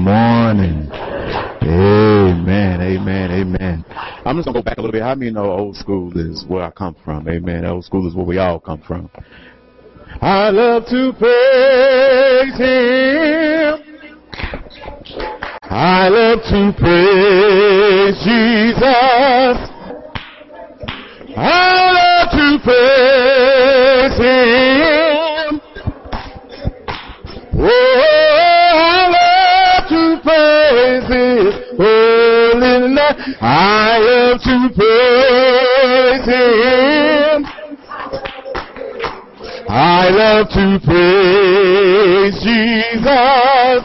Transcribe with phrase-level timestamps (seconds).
[0.00, 0.88] morning.
[1.62, 3.84] Amen, amen, amen.
[4.24, 5.02] I'm just gonna go back a little bit.
[5.02, 7.28] How many know old school is where I come from?
[7.28, 7.64] Amen.
[7.64, 9.10] Old school is where we all come from.
[10.22, 13.80] I love to praise Him.
[15.62, 19.58] I love to praise Jesus.
[21.36, 24.79] I love to praise Him.
[33.40, 37.44] I love to praise Him.
[39.68, 43.84] I love to praise Jesus.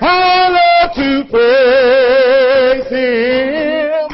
[0.00, 4.08] I love to praise Him.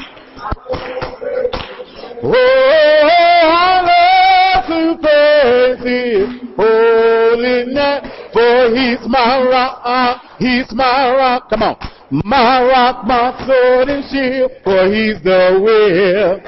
[2.27, 3.09] Oh,
[3.53, 8.03] I love to praise His holy name.
[8.33, 11.51] For He's my rock, uh, He's my rock.
[11.51, 11.94] Come on.
[12.11, 14.51] My rock, my sword and shield.
[14.63, 16.41] For He's the will.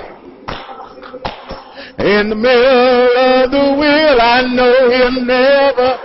[1.98, 5.98] In the middle of the wheel, I know He'll never,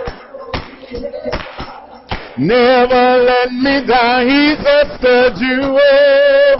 [2.38, 4.26] never let me down.
[4.26, 6.56] He's just a jewel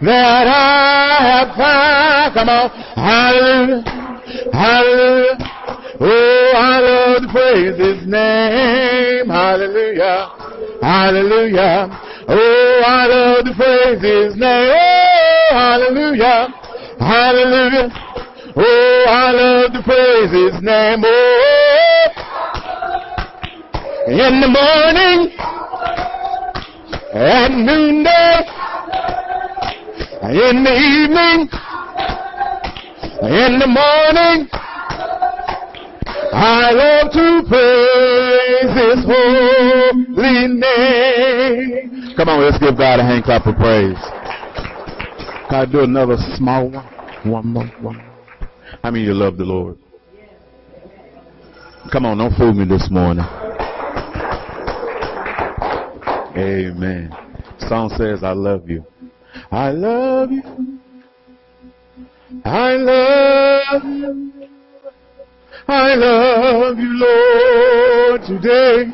[0.00, 2.34] that I have found.
[2.34, 2.70] Come on.
[2.96, 3.82] Hallelujah.
[4.52, 5.36] Hallelujah.
[6.00, 9.28] Oh, I love to praise His name.
[9.28, 10.57] Hallelujah.
[10.80, 11.88] Hallelujah.
[12.28, 14.70] Oh, I love to praise His name.
[14.70, 16.48] Oh, hallelujah.
[17.00, 17.90] Hallelujah.
[18.56, 21.02] Oh, I love to praise His name.
[21.04, 21.48] Oh,
[24.06, 25.32] in the morning,
[27.12, 28.46] at noonday,
[30.30, 31.48] in the evening,
[33.22, 34.48] in the morning,
[36.32, 42.14] I love to praise His holy name.
[42.16, 43.96] Come on, let's give God a hand clap of praise.
[45.48, 46.84] Can I do another small one?
[47.24, 48.04] One more, one more.
[48.82, 49.78] How many you love the Lord?
[51.90, 53.24] Come on, don't fool me this morning.
[56.36, 57.10] Amen.
[57.60, 58.84] Song says, I love you.
[59.50, 60.42] I love you.
[62.44, 64.37] I love you.
[65.70, 68.86] I love you, Lord, today.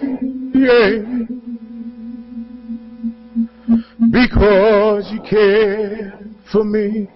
[4.11, 6.19] Because you care
[6.51, 7.09] for me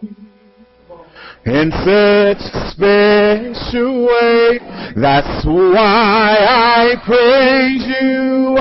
[1.44, 4.60] in such a special way.
[4.94, 8.56] That's why I praise you.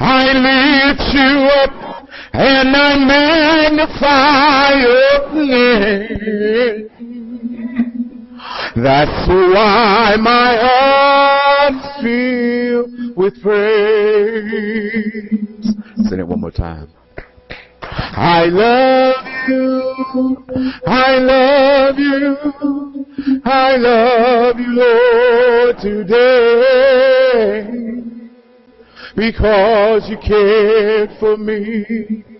[0.00, 2.96] I lift you up and I
[3.76, 7.17] magnify your name.
[8.76, 14.98] That's why my heart's filled with praise.
[16.08, 16.88] Sing it one more time.
[17.82, 20.44] I love you.
[20.86, 22.36] I love you.
[23.44, 27.28] I love you, Lord, today.
[29.16, 32.37] Because you cared for me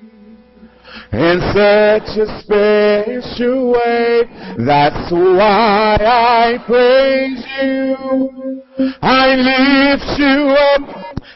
[1.12, 4.25] in such a special way.
[4.59, 8.62] That's why I praise you.
[9.03, 10.82] I lift you up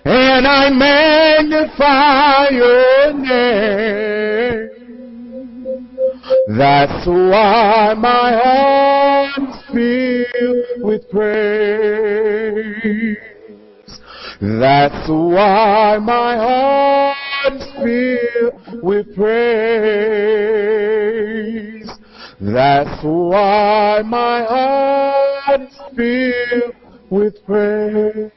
[0.05, 4.69] and I magnify your name.
[6.49, 11.93] That's why my heart's filled with praise.
[14.41, 16.37] That's why my
[17.43, 19.33] heart's filled with praise.
[22.41, 26.75] That's why my heart's filled
[27.11, 28.31] with praise.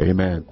[0.00, 0.44] Amen.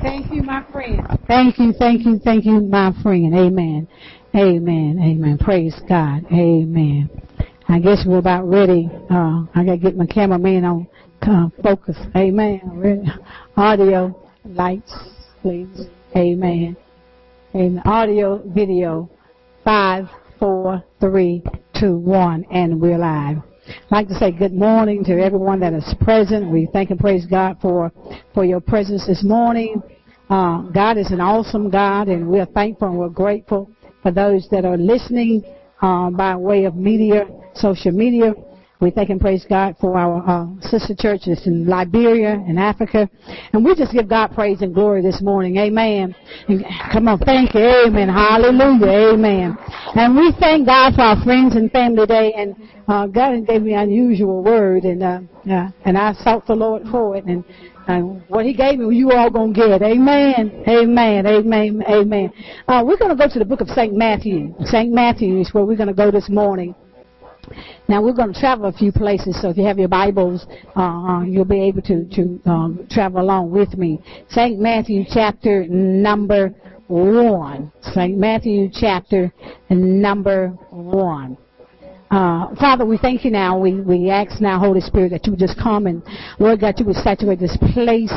[0.00, 1.06] Thank you, my friend.
[1.26, 3.34] Thank you, thank you, thank you, my friend.
[3.34, 3.88] Amen.
[4.34, 4.98] Amen.
[5.02, 5.38] Amen.
[5.38, 6.24] Praise God.
[6.32, 7.10] Amen.
[7.68, 8.88] I guess we're about ready.
[9.10, 10.88] Uh, I gotta get my cameraman on
[11.22, 11.96] uh, focus.
[12.16, 13.10] Amen.
[13.56, 14.94] Audio, lights,
[15.42, 15.86] please.
[16.16, 16.76] Amen.
[17.54, 17.82] Amen.
[17.84, 19.10] Audio, video,
[19.64, 20.06] five,
[20.38, 21.42] four, three,
[21.78, 23.38] two, one, and we're live.
[23.68, 26.50] I'd like to say good morning to everyone that is present.
[26.50, 27.92] We thank and praise God for,
[28.34, 29.82] for your presence this morning.
[30.28, 33.70] Uh, God is an awesome God and we're thankful and we're grateful
[34.02, 35.44] for those that are listening
[35.82, 38.32] uh, by way of media, social media.
[38.80, 43.10] We thank and praise God for our uh, sister churches in Liberia and Africa.
[43.52, 45.58] And we just give God praise and glory this morning.
[45.58, 46.14] Amen.
[46.48, 47.60] And come on, thank you.
[47.60, 48.08] Amen.
[48.08, 49.12] Hallelujah.
[49.12, 49.58] Amen.
[49.94, 52.32] And we thank God for our friends and family day.
[52.34, 52.56] And
[52.88, 56.82] uh, God gave me an unusual word, and uh, uh, and I sought the Lord
[56.90, 57.44] for it, and
[57.86, 59.82] and what He gave me, you all gonna get.
[59.82, 60.64] Amen.
[60.66, 61.26] Amen.
[61.26, 61.84] Amen.
[61.86, 62.32] Amen.
[62.66, 64.54] Uh, we're gonna go to the book of Saint Matthew.
[64.64, 66.74] Saint Matthew is where we're gonna go this morning.
[67.88, 70.46] Now we're going to travel a few places, so if you have your Bibles,
[70.76, 73.98] uh, uh, you'll be able to to um, travel along with me.
[74.28, 76.54] Saint Matthew chapter number
[76.86, 77.72] one.
[77.94, 79.32] Saint Matthew chapter
[79.68, 81.36] number one.
[82.10, 83.56] Uh, Father, we thank you now.
[83.56, 86.02] We, we ask now, Holy Spirit, that you would just come and,
[86.40, 88.12] Lord God, you would saturate this place.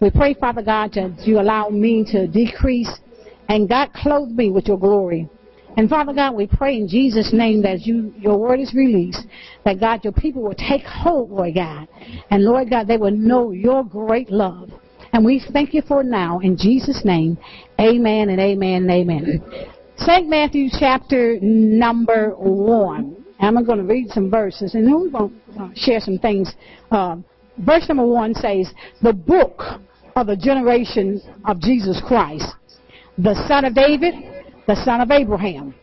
[0.00, 3.00] We pray, Father God, that you allow me to decrease
[3.48, 5.28] and God clothe me with your glory.
[5.76, 9.26] And Father God, we pray in Jesus' name that you, your word is released,
[9.64, 11.88] that God, your people will take hold, Lord God.
[12.30, 14.70] And Lord God, they will know your great love.
[15.12, 17.38] And we thank you for now in Jesus' name.
[17.80, 19.42] Amen and amen and amen.
[19.96, 20.28] St.
[20.28, 23.16] Matthew chapter number one.
[23.40, 26.54] I'm going to read some verses and then we're going to share some things.
[26.90, 27.16] Uh,
[27.58, 28.72] verse number one says,
[29.02, 29.60] The book
[30.14, 32.46] of the generation of Jesus Christ,
[33.18, 34.14] the son of David,
[34.66, 35.74] the son of Abraham.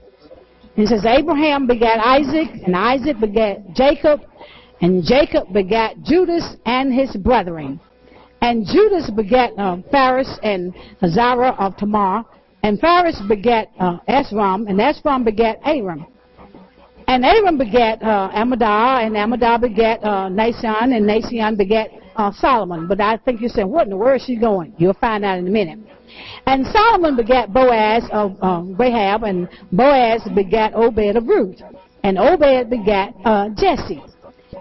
[0.75, 4.21] He says, Abraham begat Isaac, and Isaac begat Jacob,
[4.81, 7.79] and Jacob begat Judas and his brethren.
[8.41, 10.73] And Judas begat uh, Phares and
[11.09, 12.23] Zara of Tamar,
[12.63, 16.05] and Phares begat uh, Esrom, and Esrom begat Aram.
[17.07, 22.87] And Aram begat uh, Amminadab, and Amminadab begat uh, and Nahshon begat uh, Solomon.
[22.87, 24.73] But I think you're saying, what in the world is she going?
[24.77, 25.79] You'll find out in a minute.
[26.45, 31.61] And Solomon begat Boaz of um, Rahab, and Boaz begat Obed of Ruth.
[32.03, 34.01] And Obed begat uh, Jesse.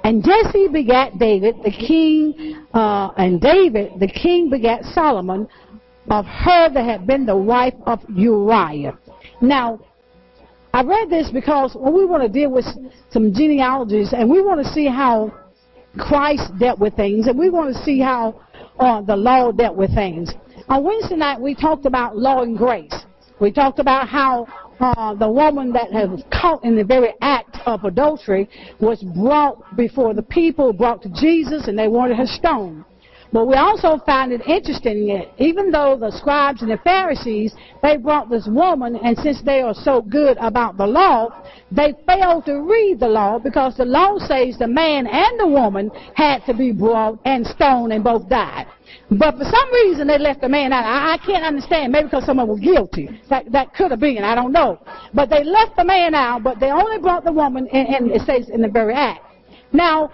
[0.05, 5.49] And Jesse begat David, the king, uh, and David, the king, begat Solomon
[6.11, 8.99] of her that had been the wife of Uriah.
[9.41, 9.81] Now,
[10.73, 12.67] I read this because well, we want to deal with
[13.11, 15.33] some genealogies and we want to see how
[15.99, 18.41] Christ dealt with things and we want to see how
[18.79, 20.31] uh, the law dealt with things.
[20.71, 22.93] On Wednesday night, we talked about law and grace.
[23.41, 24.47] We talked about how
[24.81, 30.13] uh, the woman that was caught in the very act of adultery was brought before
[30.13, 32.85] the people, brought to Jesus, and they wanted her stoned.
[33.33, 37.97] But we also find it interesting that even though the scribes and the Pharisees, they
[37.97, 41.29] brought this woman, and since they are so good about the law,
[41.71, 45.91] they failed to read the law because the law says the man and the woman
[46.15, 48.67] had to be brought and stoned and both died.
[49.11, 50.85] But for some reason they left the man out.
[50.85, 51.93] I, I can't understand.
[51.93, 53.09] Maybe because someone was guilty.
[53.31, 54.23] That that could have been.
[54.23, 54.81] I don't know.
[55.15, 56.43] But they left the man out.
[56.43, 59.25] But they only brought the woman, and, and it says in the very act.
[59.73, 60.11] Now,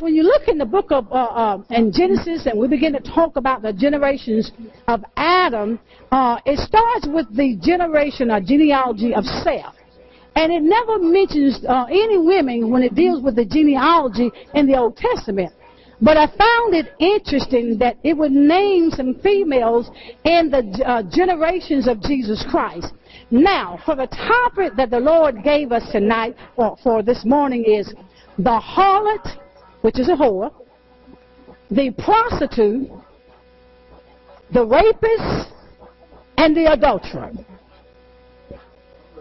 [0.00, 3.00] when you look in the book of uh, uh, in Genesis and we begin to
[3.00, 4.50] talk about the generations
[4.88, 5.78] of Adam,
[6.10, 9.74] uh, it starts with the generation or genealogy of Seth.
[10.34, 14.78] And it never mentions uh, any women when it deals with the genealogy in the
[14.78, 15.52] Old Testament.
[16.02, 19.88] But I found it interesting that it would name some females
[20.24, 22.92] in the uh, generations of Jesus Christ.
[23.30, 27.94] Now, for the topic that the Lord gave us tonight, or for this morning, is
[28.36, 29.38] the harlot,
[29.82, 30.52] which is a whore,
[31.70, 32.90] the prostitute,
[34.52, 35.52] the rapist,
[36.36, 37.30] and the adulterer.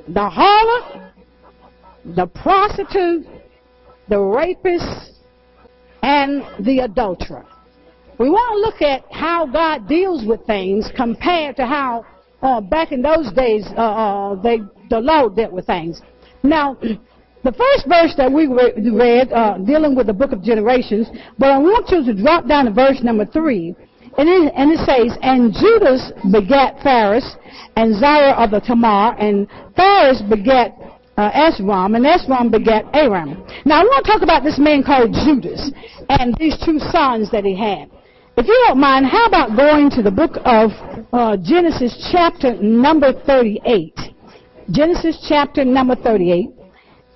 [0.07, 1.11] The harlot,
[2.15, 3.27] the prostitute,
[4.09, 5.10] the rapist,
[6.01, 7.45] and the adulterer.
[8.19, 12.05] We want to look at how God deals with things compared to how
[12.41, 16.01] uh, back in those days uh, uh, they, the law dealt with things.
[16.43, 16.75] Now,
[17.43, 21.57] the first verse that we read, uh, dealing with the book of generations, but I
[21.57, 23.75] want you to drop down to verse number three.
[24.17, 27.25] And it, and it says, And Judas begat Phares,
[27.75, 30.75] and Zara of the Tamar, and Phares begat
[31.17, 33.45] uh, Esrom, and Esrom begat Aram.
[33.65, 35.71] Now I want to talk about this man called Judas,
[36.09, 37.89] and these two sons that he had.
[38.37, 40.71] If you don't mind, how about going to the book of
[41.11, 43.93] uh, Genesis chapter number 38?
[44.71, 46.49] Genesis chapter number 38.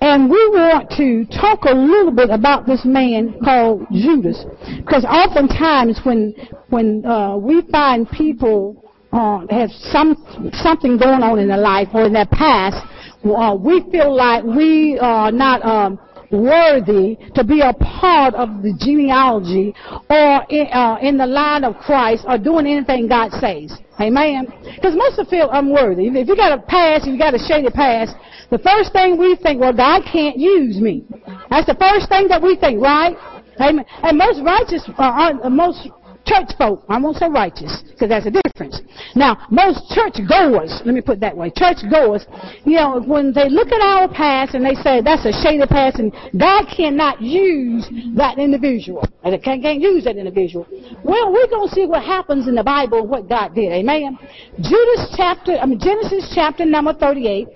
[0.01, 4.43] And we want to talk a little bit about this man called Judas,
[4.77, 6.35] because oftentimes when
[6.69, 8.83] when uh, we find people
[9.13, 10.15] uh, have some
[10.51, 12.85] something going on in their life or in their past,
[13.25, 15.99] uh, we feel like we are not um,
[16.31, 19.73] worthy to be a part of the genealogy
[20.09, 23.77] or in, uh, in the line of Christ or doing anything God says.
[23.99, 24.47] Amen.
[24.75, 26.07] Because most of us feel unworthy.
[26.07, 28.15] If you got a past, you got a shady past,
[28.51, 31.05] the first thing we think, well, God can't use me.
[31.49, 33.15] That's the first thing that we think, right?
[33.59, 33.85] Amen.
[34.03, 35.87] And most righteous, uh most
[36.25, 38.81] church folk, I won't say righteous, because that's a difference.
[39.15, 42.25] Now, most church goers, let me put it that way, church goers,
[42.65, 45.99] you know, when they look at our past and they say that's a shady past
[45.99, 50.67] and God cannot use that individual, and they can't, can't use that individual.
[51.03, 53.71] Well, we're going to see what happens in the Bible and what God did.
[53.71, 54.17] Amen.
[54.57, 57.47] Judas chapter, I mean, Genesis chapter number 38.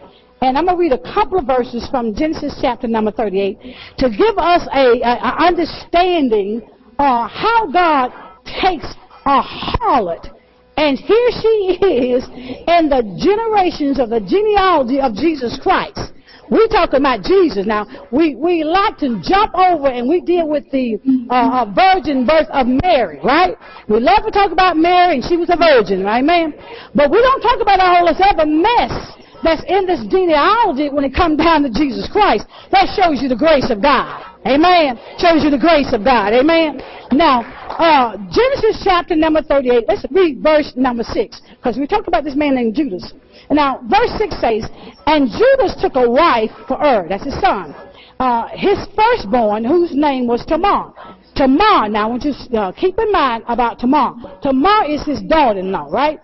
[0.42, 3.58] And I'm going to read a couple of verses from Genesis chapter number 38
[3.98, 6.62] to give us a, a, a understanding
[6.98, 8.29] uh, how God
[8.62, 8.88] takes
[9.26, 10.30] a harlot
[10.80, 16.14] and here she is in the generations of the genealogy of Jesus Christ.
[16.50, 17.86] We talk about Jesus now.
[18.12, 20.98] We we like to jump over and we deal with the
[21.30, 23.56] uh, uh, virgin birth of Mary, right?
[23.88, 26.54] We love to talk about Mary and she was a virgin, right, man?
[26.96, 31.16] But we don't talk about all this other mess that's in this genealogy when it
[31.16, 32.46] comes down to Jesus Christ.
[32.72, 34.26] That shows you the grace of God.
[34.46, 35.00] Amen.
[35.18, 36.34] Shows you the grace of God.
[36.34, 36.82] Amen.
[37.12, 37.44] Now,
[37.78, 39.86] uh, Genesis chapter number 38.
[39.88, 41.42] Let's read verse number 6.
[41.58, 43.14] Because we talked about this man named Judas.
[43.52, 44.70] Now, verse 6 says,
[45.08, 47.08] And Judas took a wife for Ur.
[47.10, 47.76] That's his son.
[48.20, 50.94] Uh, his firstborn, whose name was Tamar.
[51.36, 54.40] Tamar, now I want you to uh, keep in mind about Tamar.
[54.42, 56.20] Tamar is his daughter-in-law, right?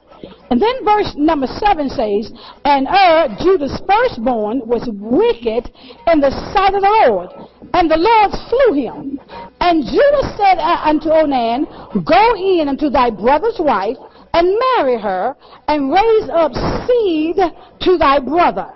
[0.50, 2.32] And then verse number 7 says,
[2.66, 5.72] And Ur, Judah's firstborn, was wicked
[6.08, 7.30] in the sight of the Lord,
[7.74, 9.20] and the Lord slew him.
[9.60, 11.66] And Judah said unto Onan,
[12.06, 13.98] Go in unto thy brother's wife,
[14.34, 15.36] and marry her,
[15.68, 16.54] and raise up
[16.86, 17.38] seed
[17.82, 18.70] to thy brother.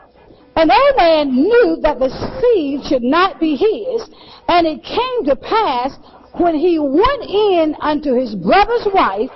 [0.55, 4.09] And Onan knew that the seed should not be his,
[4.47, 5.97] and it came to pass
[6.33, 9.29] when he went in unto his brother's wife,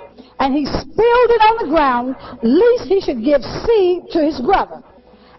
[0.44, 4.84] and he spilled it on the ground, lest he should give seed to his brother.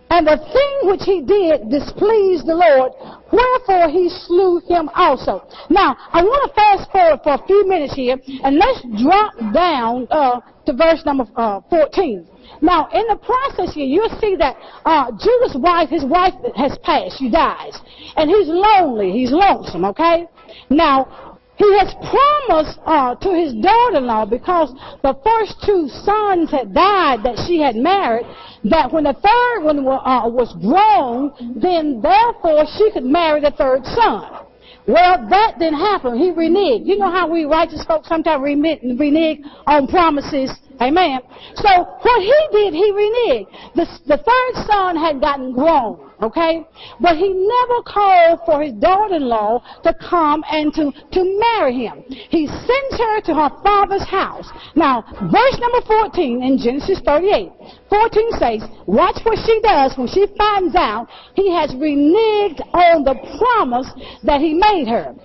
[0.09, 2.89] And the thing which he did displeased the Lord,
[3.29, 5.45] wherefore he slew him also.
[5.69, 10.07] Now, I want to fast forward for a few minutes here, and let's drop down
[10.09, 12.25] uh, to verse number uh, 14.
[12.61, 17.19] Now, in the process here, you'll see that uh, Judah's wife, his wife has passed.
[17.19, 17.77] She dies.
[18.17, 19.11] And he's lonely.
[19.11, 20.25] He's lonesome, okay?
[20.69, 27.23] Now, he has promised uh, to his daughter-in-law because the first two sons had died
[27.23, 28.25] that she had married,
[28.65, 31.31] that when the third one uh, was grown,
[31.61, 34.45] then therefore she could marry the third son.
[34.87, 36.17] Well, that didn't happen.
[36.17, 36.85] He reneged.
[36.85, 40.51] You know how we righteous folks sometimes renege on promises
[40.81, 41.19] Amen.
[41.55, 41.69] So
[42.01, 43.75] what he did, he reneged.
[43.75, 46.65] The, the third son had gotten grown, okay?
[46.99, 52.03] But he never called for his daughter-in-law to come and to, to marry him.
[52.09, 54.49] He sends her to her father's house.
[54.75, 57.51] Now, verse number 14 in Genesis 38.
[57.89, 63.15] 14 says, watch what she does when she finds out he has reneged on the
[63.39, 63.89] promise
[64.23, 65.15] that he made her.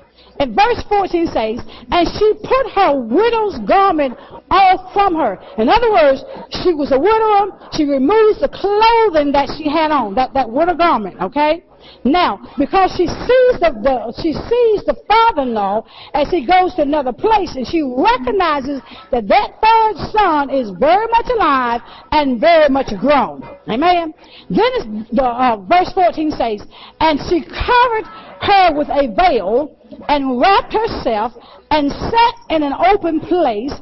[0.41, 1.61] And verse 14 says,
[1.93, 4.17] and she put her widow's garment
[4.51, 5.39] off from her.
[5.59, 6.25] In other words,
[6.63, 7.53] she was a widow.
[7.77, 11.63] She removes the clothing that she had on, that, that widow garment, okay?
[12.05, 17.13] Now, because she sees the, the she sees the father-in-law as he goes to another
[17.13, 18.81] place, and she recognizes
[19.13, 21.81] that that third son is very much alive
[22.13, 23.45] and very much grown.
[23.69, 24.15] Amen.
[24.49, 26.63] Then the uh, verse 14 says,
[27.01, 28.05] and she covered
[28.41, 29.77] her with a veil
[30.09, 31.33] and wrapped herself
[31.71, 33.73] and sat in an open place,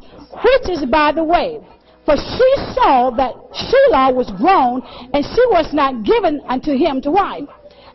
[0.45, 1.61] which is by the way.
[2.05, 7.11] For she saw that Shelah was grown, and she was not given unto him to
[7.11, 7.49] wife.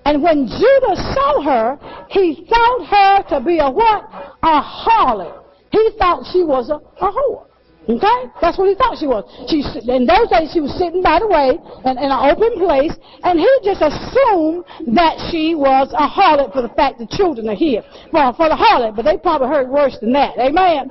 [0.05, 1.79] And when Judah saw her,
[2.09, 4.03] he thought her to be a what?
[4.43, 5.43] A harlot.
[5.71, 7.47] He thought she was a, a whore.
[7.89, 8.31] Okay?
[8.39, 9.27] That's what he thought she was.
[9.51, 9.59] She,
[9.91, 13.35] in those days, she was sitting by the way in, in an open place, and
[13.35, 14.63] he just assumed
[14.95, 17.83] that she was a harlot for the fact the children are here.
[18.13, 20.39] Well, for the harlot, but they probably heard worse than that.
[20.39, 20.87] Amen?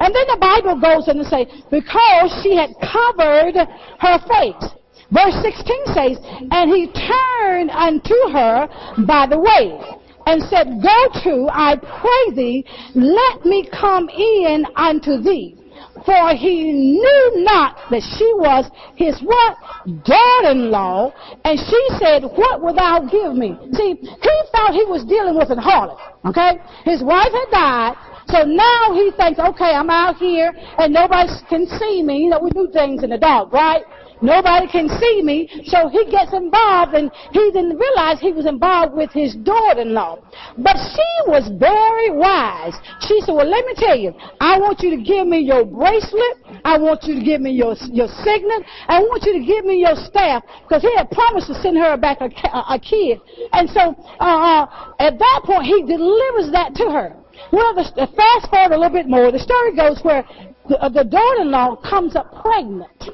[0.00, 4.68] And then the Bible goes in and say, because she had covered her face.
[5.08, 6.18] Verse 16 says,
[6.52, 8.68] And he turned unto her
[9.06, 9.80] by the way
[10.26, 15.63] and said, Go to, I pray thee, let me come in unto thee
[16.04, 19.56] for he knew not that she was his what?
[20.04, 21.12] Daughter-in-law.
[21.44, 23.56] And she said, what wilt thou give me?
[23.72, 25.98] See, he thought he was dealing with an harlot.
[26.26, 26.58] Okay?
[26.84, 27.94] His wife had died.
[28.28, 32.24] So now he thinks, okay, I'm out here and nobody can see me.
[32.24, 33.84] You know, we do things in the dark, right?
[34.24, 35.52] Nobody can see me.
[35.66, 40.16] So he gets involved and he didn't realize he was involved with his daughter-in-law.
[40.56, 42.72] But she was very wise.
[43.04, 46.40] She said, well, let me tell you, I want you to give me your bracelet.
[46.64, 48.64] I want you to give me your, your signet.
[48.88, 51.96] I want you to give me your staff because he had promised to send her
[51.98, 53.20] back a, a, a kid.
[53.52, 57.14] And so uh, uh, at that point, he delivers that to her.
[57.52, 59.30] Well, the, the fast forward a little bit more.
[59.30, 60.24] The story goes where
[60.68, 63.10] the, uh, the daughter-in-law comes up pregnant.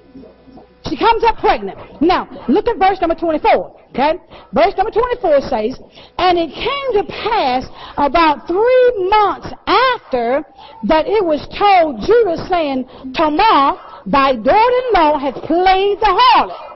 [0.89, 1.79] She comes up pregnant.
[2.01, 3.81] Now, look at verse number 24.
[3.91, 4.15] Okay?
[4.53, 5.79] Verse number 24 says,
[6.19, 10.45] And it came to pass about three months after
[10.85, 16.71] that it was told Judah, saying, Tamar, thy daughter-in-law hath played the harlot.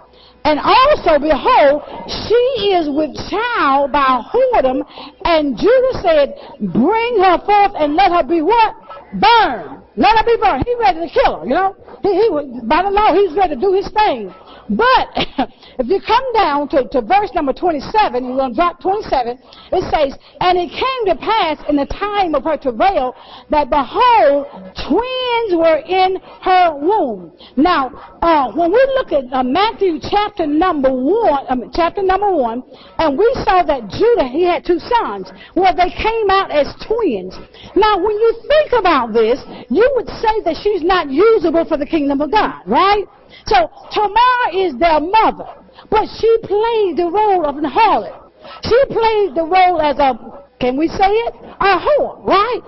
[0.44, 4.84] And also, behold, she is with child by whoredom.
[5.25, 8.75] And Judah said, Bring her forth and let her be what?
[9.14, 9.84] Burned.
[9.97, 10.65] Let her be burned.
[10.67, 11.77] He ready to kill her, you know.
[12.03, 12.29] He, he
[12.67, 14.35] by the law, he's ready to do his thing.
[14.71, 15.09] But
[15.78, 19.38] if you come down to, to verse number 27, you're going to drop 27,
[19.73, 23.14] it says, And it came to pass in the time of her travail
[23.50, 24.47] that behold,
[24.88, 27.33] twins were in her womb.
[27.56, 27.92] Now,
[28.23, 32.62] uh, when we look at uh, Matthew chapter number 1, um, chapter number 1,
[32.99, 35.30] and we saw that Judah, he had two sons.
[35.54, 37.37] Well, they came out as twins.
[37.76, 41.87] Now, when you think about this, you would say that she's not usable for the
[41.87, 43.04] kingdom of God, right?
[43.47, 45.49] So Tamar is their mother,
[45.91, 48.25] but she played the role of an harlot.
[48.62, 50.17] She played the role as a,
[50.61, 51.35] can we say it?
[51.61, 52.61] A whore, right?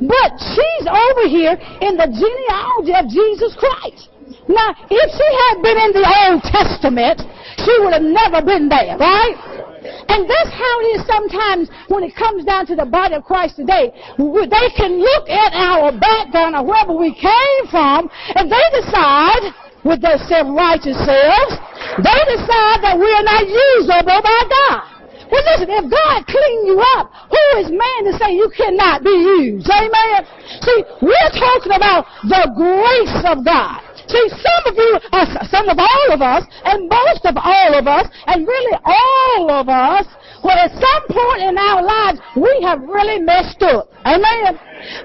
[0.00, 4.10] But she's over here in the genealogy of Jesus Christ.
[4.48, 7.22] Now, if she had been in the Old Testament,
[7.62, 9.34] she would have never been there, right?
[9.80, 13.56] And that's how it is sometimes when it comes down to the body of Christ
[13.56, 13.92] today.
[14.18, 20.00] They can look at our background or wherever we came from, and they decide with
[20.00, 21.54] their self-righteous selves,
[22.00, 25.00] they decide that we are not usable by God.
[25.30, 29.14] Well, listen, if God clean you up, who is man to say you cannot be
[29.14, 29.70] used?
[29.70, 30.26] Amen?
[30.58, 33.78] See, we're talking about the grace of God.
[34.10, 37.86] See, some of you, uh, some of all of us, and most of all of
[37.86, 40.06] us, and really all of us,
[40.42, 43.92] well, at some point in our lives, we have really messed up.
[44.06, 44.56] Amen?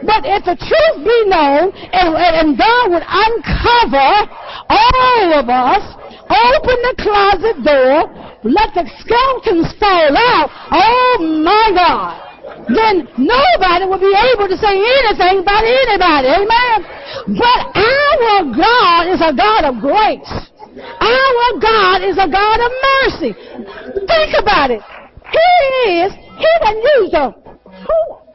[0.07, 4.11] But if the truth be known, and, and God would uncover
[4.71, 5.83] all of us,
[6.31, 8.07] open the closet door,
[8.47, 12.25] let the skeletons fall out, oh my God,
[12.71, 16.31] then nobody will be able to say anything about anybody.
[16.31, 16.77] Amen?
[17.35, 20.33] But our God is a God of grace.
[20.79, 22.71] Our God is a God of
[23.03, 23.33] mercy.
[24.07, 24.81] Think about it.
[25.35, 26.11] Here he is.
[26.13, 27.25] He done used a
[27.85, 28.25] who?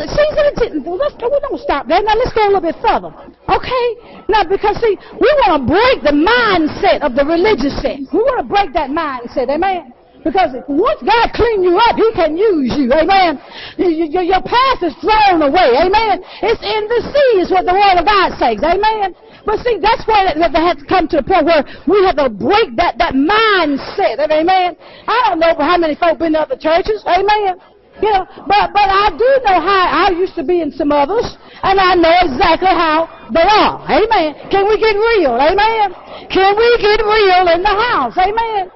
[0.00, 2.02] She's in a, let's, we don't stop there.
[2.02, 3.10] Now let's go a little bit further.
[3.48, 3.86] Okay?
[4.28, 8.12] Now because see, we want to break the mindset of the religious sect.
[8.12, 9.50] We want to break that mindset.
[9.50, 9.92] Amen?
[10.22, 12.92] Because once God clean you up, He can use you.
[12.92, 13.40] Amen.
[13.78, 15.72] Your, your past is thrown away.
[15.80, 16.20] Amen.
[16.44, 18.60] It's in the sea is what the Word of God says.
[18.60, 19.16] Amen.
[19.44, 22.28] But see, that's where it, that has come to a point where we have to
[22.28, 24.20] break that, that mindset.
[24.20, 24.76] Amen.
[25.08, 27.02] I don't know how many folk been to other churches.
[27.06, 27.56] Amen.
[28.02, 31.36] You know, but, but I do know how I used to be in some others,
[31.62, 33.76] and I know exactly how they are.
[33.84, 34.48] Amen.
[34.48, 35.36] Can we get real?
[35.36, 35.92] Amen.
[36.32, 38.16] Can we get real in the house?
[38.16, 38.70] Amen.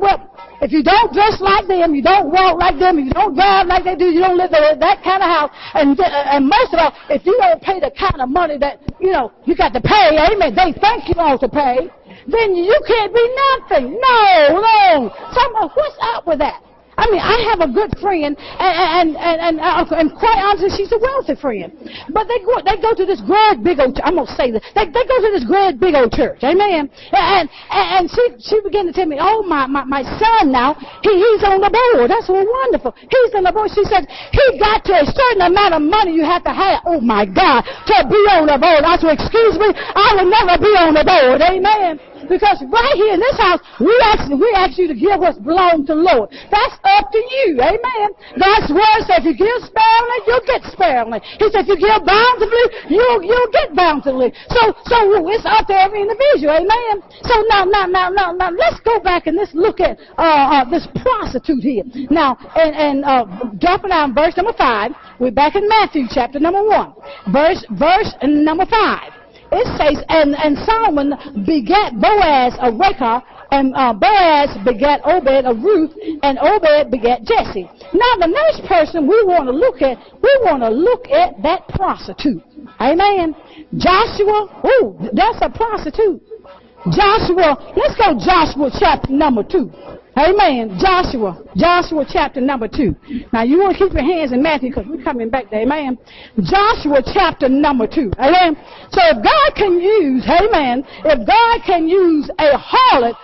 [0.00, 3.66] well, if you don't dress like them, you don't walk like them, you don't drive
[3.66, 6.72] like they do, you don't live in that kind of house, and uh, and most
[6.72, 9.72] of all, if you don't pay the kind of money that you know you got
[9.72, 11.88] to pay, amen, they think you ought to pay,
[12.26, 13.24] then you can't be
[13.58, 14.00] nothing.
[14.00, 15.14] No, no.
[15.32, 16.65] Some, what's up with that?
[16.96, 20.72] I mean, I have a good friend, and and and and, uh, and quite honestly,
[20.72, 21.68] she's a wealthy friend.
[22.08, 24.00] But they go they go to this great big old.
[24.00, 24.64] I'm gonna say this.
[24.72, 26.40] They they go to this great big old church.
[26.40, 26.88] Amen.
[27.12, 30.72] And and, and she she began to tell me, oh my my my son now
[31.04, 32.08] he he's on the board.
[32.08, 32.96] That's wonderful.
[32.96, 33.68] He's on the board.
[33.76, 36.80] She said he got to a certain amount of money you have to have.
[36.88, 38.88] Oh my God, to be on the board.
[38.88, 41.44] I said, excuse me, I will never be on the board.
[41.44, 42.00] Amen.
[42.28, 45.86] Because right here in this house, we ask, we ask you to give what's belong
[45.86, 46.30] to the Lord.
[46.50, 47.58] That's up to you.
[47.62, 48.08] Amen.
[48.36, 51.20] God's word says if you give sparingly, you'll get sparingly.
[51.38, 54.34] He says if you give bountifully, you'll, you'll get bountifully.
[54.50, 54.96] So, so
[55.30, 56.54] it's up to every individual.
[56.58, 57.02] Amen.
[57.22, 60.64] So now, now, now, now, now, let's go back and let's look at, uh, uh,
[60.70, 61.84] this prostitute here.
[62.10, 63.24] Now, and, and, uh,
[63.58, 66.92] dropping down verse number five, we're back in Matthew chapter number one.
[67.32, 69.15] Verse, verse number five
[69.52, 71.14] it says, and, and Solomon
[71.46, 77.70] begat Boaz of Rachel, and uh, Boaz begat Obed of Ruth, and Obed begat Jesse.
[77.94, 81.68] Now the next person we want to look at, we want to look at that
[81.68, 82.42] prostitute.
[82.80, 83.34] Amen.
[83.76, 86.22] Joshua, ooh, that's a prostitute.
[86.84, 89.70] Joshua, let's go Joshua chapter number 2.
[90.16, 90.78] Amen.
[90.80, 92.94] Joshua, Joshua chapter number 2.
[93.34, 95.60] Now you want to keep your hands in Matthew because we're coming back there.
[95.62, 95.98] Amen.
[96.40, 98.12] Joshua chapter number 2.
[98.18, 98.56] Amen.
[98.92, 103.14] So if God can use, amen, if God can use a harlot,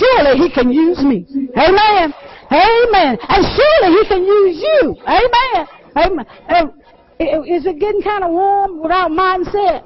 [0.00, 1.24] surely he can use me.
[1.54, 2.14] Amen.
[2.50, 3.18] Amen.
[3.28, 4.96] And surely he can use you.
[5.06, 5.68] Amen.
[5.94, 6.26] Amen.
[7.46, 9.84] Is it getting kind of warm without mindset?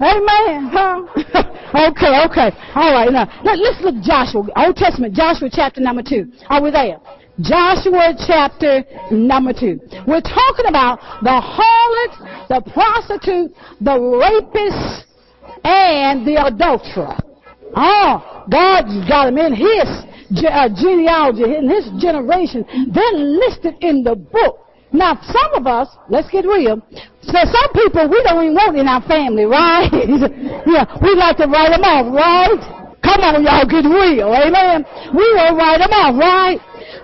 [0.00, 0.70] Amen.
[0.72, 1.04] Huh?
[1.92, 2.56] okay, okay.
[2.74, 3.12] All right.
[3.12, 4.48] Now, let, us look Joshua.
[4.56, 6.24] Old Testament, Joshua chapter number 2.
[6.48, 6.96] Are we there?
[7.40, 9.78] Joshua chapter number 2.
[10.06, 15.06] We're talking about the harlot, the prostitute, the rapist,
[15.64, 17.16] and the adulterer.
[17.76, 19.88] Oh, God's got them in his
[20.48, 22.64] uh, genealogy, in his generation.
[22.92, 24.66] They're listed in the book.
[24.92, 26.82] Now, some of us, let's get real.
[27.22, 29.90] So some people we don't even want in our family, right?
[30.66, 32.58] yeah, we like to write them off, right?
[33.00, 34.84] Come on, y'all, get real, amen.
[35.14, 36.58] We will write them off, right?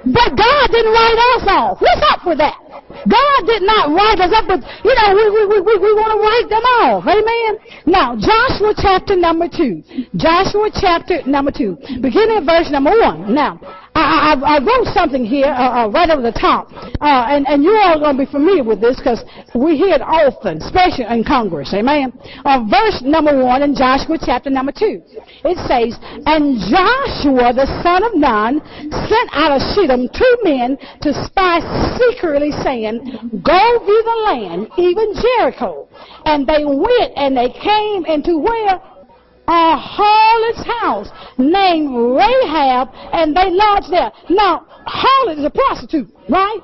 [0.04, 1.80] But God didn't write us off.
[1.80, 2.58] What's up with that?
[3.06, 6.20] God did not write us up, but you know, we, we, we, we want to
[6.22, 7.02] write them off.
[7.06, 7.52] Amen.
[7.86, 9.82] Now, Joshua chapter number two.
[10.16, 11.76] Joshua chapter number two.
[12.00, 13.34] Beginning of verse number one.
[13.34, 13.58] Now,
[13.96, 16.68] I, I, I wrote something here uh, uh, right over the top,
[17.00, 19.96] uh, and, and you all are going to be familiar with this because we hear
[19.96, 21.72] it often, especially in Congress.
[21.72, 22.12] Amen.
[22.44, 25.00] Uh, verse number one in Joshua chapter number two.
[25.48, 25.96] It says,
[26.28, 28.60] And Joshua the son of Nun
[29.08, 31.64] sent out of Shittim two men to spy
[31.96, 33.00] secretly, saying,
[33.40, 35.88] Go view the land, even Jericho.
[36.28, 38.76] And they went and they came into where?
[39.48, 44.10] A harlot's house named Rahab, and they lodged there.
[44.30, 46.60] Now, harlot is a prostitute, right?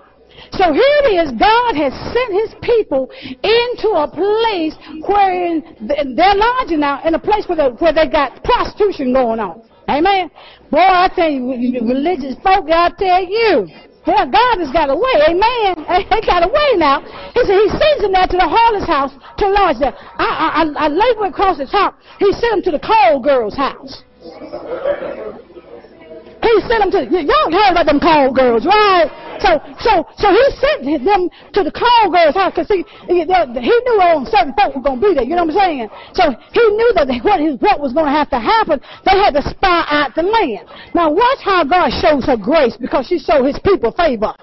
[0.52, 3.10] So here it is, God has sent his people
[3.42, 4.74] into a place
[5.06, 9.62] where they're lodging now, in a place where they, where they got prostitution going on.
[9.88, 10.30] Amen.
[10.70, 11.52] Boy, I tell you,
[11.86, 13.68] religious folk, I tell you,
[14.06, 15.16] yeah, God has got a way.
[15.28, 15.86] Amen.
[16.12, 17.00] He got a way now.
[17.34, 19.94] He said he sends them there to the harlot's house to lodge there.
[20.18, 21.98] I, I, I labor across the top.
[22.18, 24.02] He sent them to the call girl's house.
[26.42, 29.06] He sent them to, y'all heard about them call girls, right?
[29.38, 33.98] So, so, so he sent them to the call girls' house because he, he, knew
[34.02, 35.24] on certain folk were going to be there.
[35.24, 35.88] You know what I'm saying?
[36.14, 38.82] So he knew that what, what was going to have to happen.
[39.06, 40.66] They had to spy out the land.
[40.94, 44.34] Now watch how God shows her grace because she showed his people favor.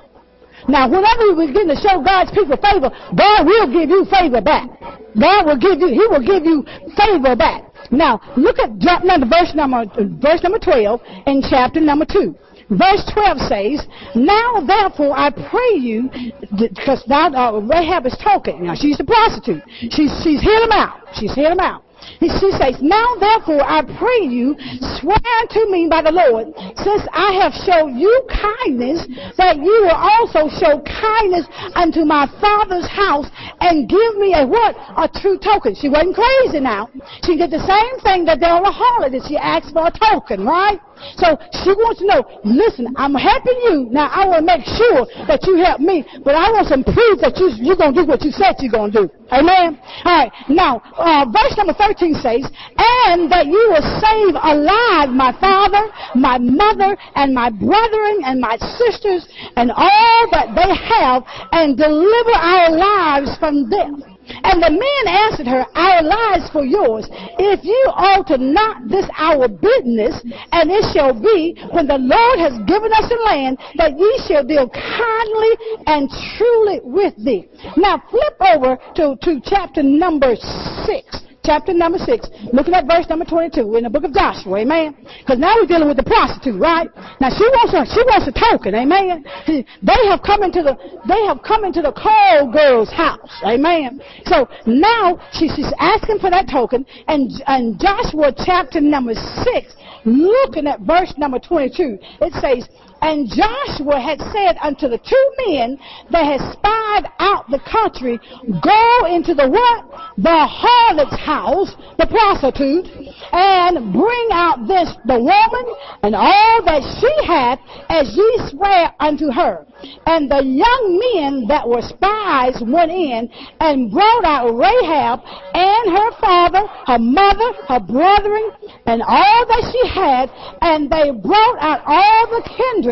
[0.68, 4.70] Now, whenever we begin to show God's people favor, God will give you favor back.
[5.16, 6.66] God will give you, He will give you
[6.98, 7.64] favor back.
[7.92, 8.70] Now, look at
[9.04, 9.86] now the verse number
[10.22, 12.36] verse number 12 in chapter number 2.
[12.70, 16.10] Verse 12 says, Now therefore I pray you,
[16.52, 18.66] because now uh, Rahab is talking.
[18.66, 19.64] Now she's a prostitute.
[19.90, 21.02] She's, she's hit him out.
[21.16, 21.84] She's hit him out.
[22.20, 24.56] She says, Now therefore I pray you,
[25.00, 29.96] swear to me by the Lord, since I have showed you kindness, that you will
[29.96, 31.46] also show kindness
[31.76, 33.28] unto my father's house
[33.62, 34.76] and give me a what?
[34.98, 35.76] A true token.
[35.76, 36.90] She wasn't crazy now.
[37.24, 39.20] She did the same thing that the other holiday.
[39.28, 40.80] She asked for a token, right?
[41.18, 43.88] So she wants to know, listen, I'm helping you.
[43.92, 47.20] Now I want to make sure that you help me, but I want some proof
[47.22, 49.20] that you, you're going to do what you said you're going to do.
[49.32, 49.78] Amen?
[50.06, 50.32] All right.
[50.50, 52.44] Now, uh, verse number 13 says,
[52.78, 55.86] and that you will save alive my father,
[56.16, 62.36] my mother, and my brethren, and my sisters, and all that they have, and deliver
[62.36, 64.19] our lives from death.
[64.44, 67.08] And the men answered her, Our lives for yours.
[67.40, 72.58] If you alter not this our business, and it shall be, when the Lord has
[72.68, 75.54] given us a land, that ye shall deal kindly
[75.88, 77.48] and truly with thee.
[77.78, 83.26] Now flip over to, to chapter number 6 chapter number 6, looking at verse number
[83.26, 84.96] 22 in the book of Joshua, amen?
[85.18, 86.88] Because now we're dealing with the prostitute, right?
[87.20, 89.26] Now she wants a, she wants a token, amen?
[89.82, 94.00] They have come into the, they have come into the call girl's house, amen?
[94.26, 99.74] So now she, she's asking for that token, and, and Joshua chapter number 6,
[100.06, 102.70] looking at verse number 22, it says,
[103.02, 105.80] and Joshua had said unto the two men
[106.12, 108.20] that had spied out the country,
[108.62, 109.86] Go into the what?
[110.18, 112.88] The harlot's house, the prostitute,
[113.32, 115.66] and bring out this the woman
[116.04, 117.60] and all that she hath,
[117.90, 119.66] as ye swear unto her.
[120.06, 123.30] And the young men that were spies went in
[123.62, 125.22] and brought out Rahab
[125.54, 128.52] and her father, her mother, her brethren,
[128.86, 130.30] and all that she had,
[130.62, 132.89] and they brought out all the kindred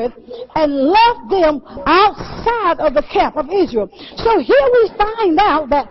[0.56, 3.90] and left them outside of the camp of Israel.
[4.18, 5.90] So here we find out that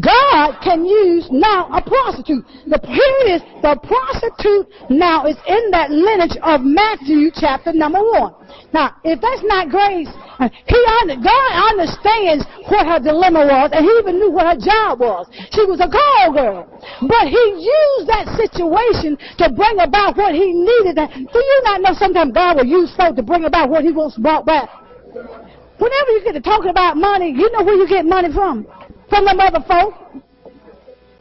[0.00, 2.44] God can use now a prostitute.
[2.66, 8.34] The here is the prostitute now is in that lineage of Matthew chapter number one.
[8.72, 10.12] Now, if that's not grace,
[10.68, 10.80] he
[11.24, 15.26] God understands what her dilemma was, and he even knew what her job was.
[15.52, 16.68] She was a call girl,
[17.00, 20.96] but he used that situation to bring about what he needed.
[20.96, 24.18] Do you not know sometimes God will use folk to bring about what he wants
[24.18, 24.68] brought back?
[25.78, 28.66] whenever you get to talking about money, you know where you get money from?
[29.08, 29.94] From the other folk.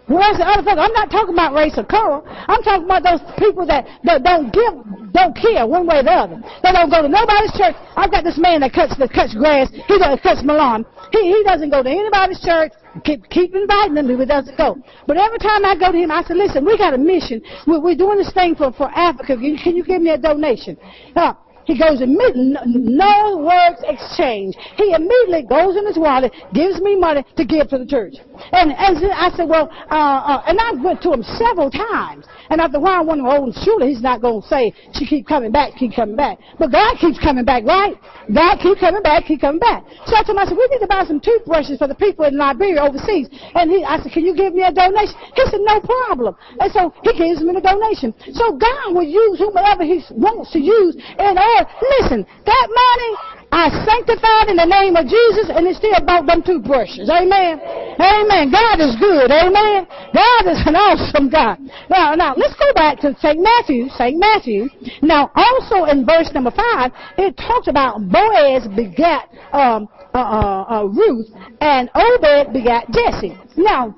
[0.08, 0.80] Where's the other folks?
[0.80, 2.24] I'm not talking about race or color.
[2.24, 6.15] I'm talking about those people that, that don't give, don't care one way or the
[6.15, 6.39] other.
[6.63, 7.76] They don't go to nobody's church.
[8.00, 9.67] I've got this man that cuts that cuts grass.
[9.67, 10.88] He does cuts lawn.
[11.12, 12.72] He he doesn't go to anybody's church.
[13.04, 14.80] Keep keep inviting him, but he doesn't go.
[15.06, 17.43] But every time I go to him, I say, listen, we got a mission.
[17.67, 19.36] We're, we're doing this thing for for Africa.
[19.36, 20.78] Can you, can you give me a donation?
[21.15, 21.34] Uh,
[21.68, 24.56] he goes immediately, no words exchange.
[24.78, 28.16] He immediately goes in his wallet, gives me money to give to the church.
[28.56, 32.26] And, and I said, well, uh, uh, and I went to him several times.
[32.50, 35.28] And after a while, of them old surely he's not going to say, she keep
[35.28, 36.40] coming back, keep coming back.
[36.58, 38.00] But God keeps coming back, right?
[38.34, 39.84] God keep coming back, keep coming back.
[40.08, 42.24] So I told him, I said, we need to buy some toothbrushes for the people
[42.24, 43.28] in Liberia overseas.
[43.56, 45.20] And he, I said, can you give me a donation?
[45.36, 46.36] He said, no problem.
[46.64, 48.16] And so he gives me the donation.
[48.32, 51.57] So God will use whomever he wants to use in order.
[52.00, 56.43] Listen, that money I sanctified in the name of Jesus and it still bought them
[56.43, 57.10] toothbrushes.
[57.10, 57.60] Amen.
[57.96, 58.52] Amen.
[58.52, 59.32] God is good.
[59.32, 59.88] Amen.
[60.12, 61.58] God is an awesome God.
[61.89, 63.39] Now, now, let's go back to St.
[63.39, 64.20] Matthew, St.
[64.20, 64.67] Matthew.
[65.02, 70.84] Now, also in verse number five, it talks about Boaz begat, um, uh, uh, uh,
[70.86, 73.38] Ruth and Obed begat Jesse.
[73.56, 73.96] Now,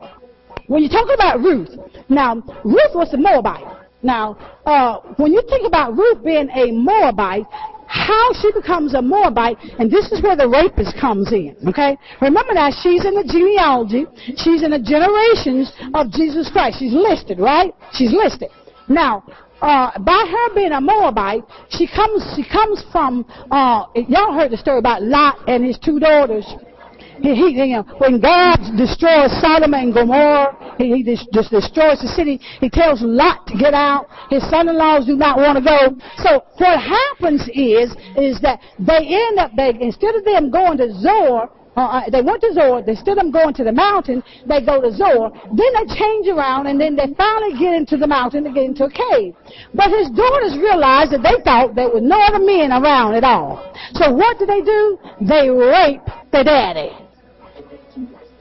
[0.67, 1.69] when you talk about Ruth,
[2.07, 3.78] now, Ruth was a Moabite.
[4.01, 7.45] Now, uh, when you think about Ruth being a Moabite,
[7.87, 11.97] how she becomes a Moabite, and this is where the rapist comes in, okay?
[12.21, 14.05] Remember that she's in the genealogy,
[14.37, 16.77] she's in the generations of Jesus Christ.
[16.79, 17.73] She's listed, right?
[17.91, 18.49] She's listed.
[18.87, 19.23] Now,
[19.61, 24.57] uh, by her being a Moabite, she comes, she comes from, uh, y'all heard the
[24.57, 26.45] story about Lot and his two daughters.
[27.21, 32.11] He, he, you know, when God destroys Sodom and Gomorrah, he, he just destroys the
[32.15, 32.39] city.
[32.59, 34.07] He tells Lot to get out.
[34.29, 35.95] His son-in-laws do not want to go.
[36.23, 40.93] So what happens is, is that they end up, they, instead of them going to
[40.93, 42.83] Zoar, uh, uh they went to Zoar.
[42.87, 45.31] Instead of them going to the mountain, they go to Zoar.
[45.31, 48.85] Then they change around, and then they finally get into the mountain to get into
[48.85, 49.35] a cave.
[49.73, 53.73] But his daughters realized that they thought there were no other men around at all.
[53.93, 54.97] So what do they do?
[55.21, 57.08] They rape their daddy.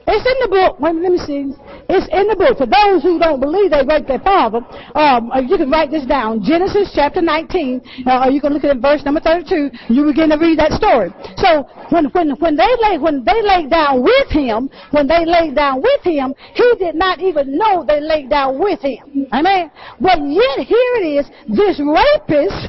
[0.09, 0.79] It's in the book.
[0.81, 1.53] Wait, let me see.
[1.85, 2.57] It's in the book.
[2.57, 4.65] For those who don't believe they raped their father,
[4.97, 6.41] um, uh, you can write this down.
[6.41, 8.09] Genesis chapter 19.
[8.09, 9.69] Uh, you can look at verse number 32.
[9.93, 11.13] You begin to read that story.
[11.37, 15.53] So when when when they lay when they laid down with him, when they laid
[15.53, 19.29] down with him, he did not even know they laid down with him.
[19.29, 19.69] Amen.
[20.01, 21.25] But yet here it is.
[21.53, 22.65] This rapist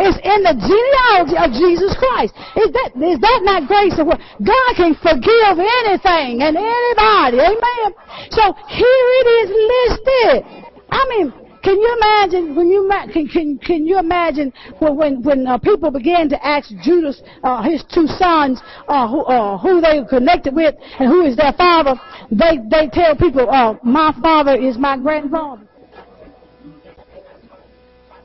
[0.00, 2.32] is in the genealogy of Jesus Christ.
[2.56, 4.00] Is that is that not grace?
[4.00, 7.38] God can forgive anything and anybody.
[7.40, 7.88] Amen.
[8.30, 10.70] So here it is listed.
[10.90, 15.46] I mean, can you imagine when you can can can you imagine when when, when
[15.46, 20.00] uh, people began to ask Judas uh, his two sons uh, who uh, who they
[20.00, 22.00] were connected with and who is their father?
[22.30, 25.66] They they tell people, uh, my father is my grandfather.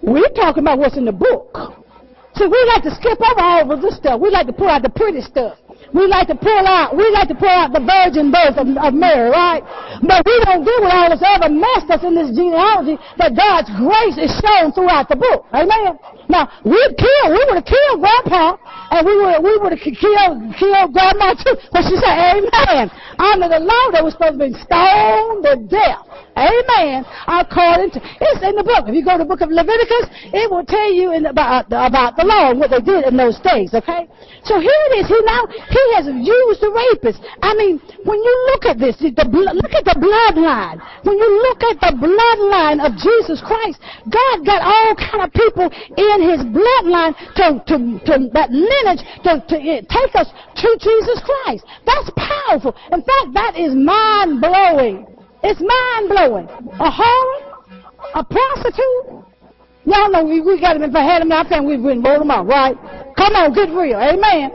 [0.01, 1.83] We're talking about what's in the book.
[2.35, 4.21] So we like to skip over all of this stuff.
[4.21, 5.57] We like to pull out the pretty stuff.
[5.93, 8.91] We like to pull out, we like to pull out the virgin birth of, of
[8.93, 9.61] Mary, right?
[10.01, 13.69] But we don't deal with all this other mess that's in this genealogy that God's
[13.77, 15.45] grace is shown throughout the book.
[15.53, 15.99] Amen.
[16.27, 18.57] Now, we'd kill, we would have killed Grandpa,
[18.91, 21.55] and we would we would have killed, killed Grandma too.
[21.69, 22.89] But she said, Amen.
[23.19, 26.01] Under the law, they were supposed to be stoned to death.
[26.35, 27.07] Amen.
[27.31, 28.83] According to, it's in the book.
[28.91, 32.19] If you go to the book of Leviticus, it will tell you in, about, about
[32.19, 34.03] the law and what they did in those days, okay?
[34.43, 35.07] So here it is.
[35.07, 37.23] He now, he has used the rapist.
[37.39, 40.83] I mean, when you look at this, the, look at the bloodline.
[41.07, 43.79] When you look at the bloodline of Jesus Christ,
[44.11, 47.75] God got all kind of people in his bloodline to, to,
[48.11, 51.63] to that lineage to, to eh, take us to Jesus Christ.
[51.87, 52.75] That's powerful.
[52.91, 55.14] In fact, that is mind blowing.
[55.45, 56.47] It's mind blowing.
[56.81, 57.33] A whore,
[58.15, 59.21] a prostitute.
[59.85, 60.89] Y'all know we, we got them.
[60.89, 62.73] If I had in our family, we wouldn't roll them out, right?
[63.13, 64.01] Come on, get real.
[64.01, 64.49] Amen.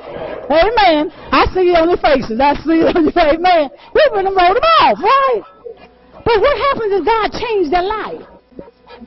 [0.50, 1.14] Amen.
[1.30, 2.42] I see it on your faces.
[2.42, 3.38] I see it on your face.
[3.38, 3.70] Amen.
[3.94, 5.42] We wouldn't roll them off, right?
[6.26, 8.26] But what happens if God changed their life?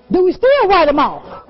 [0.08, 1.44] Do we still write them off?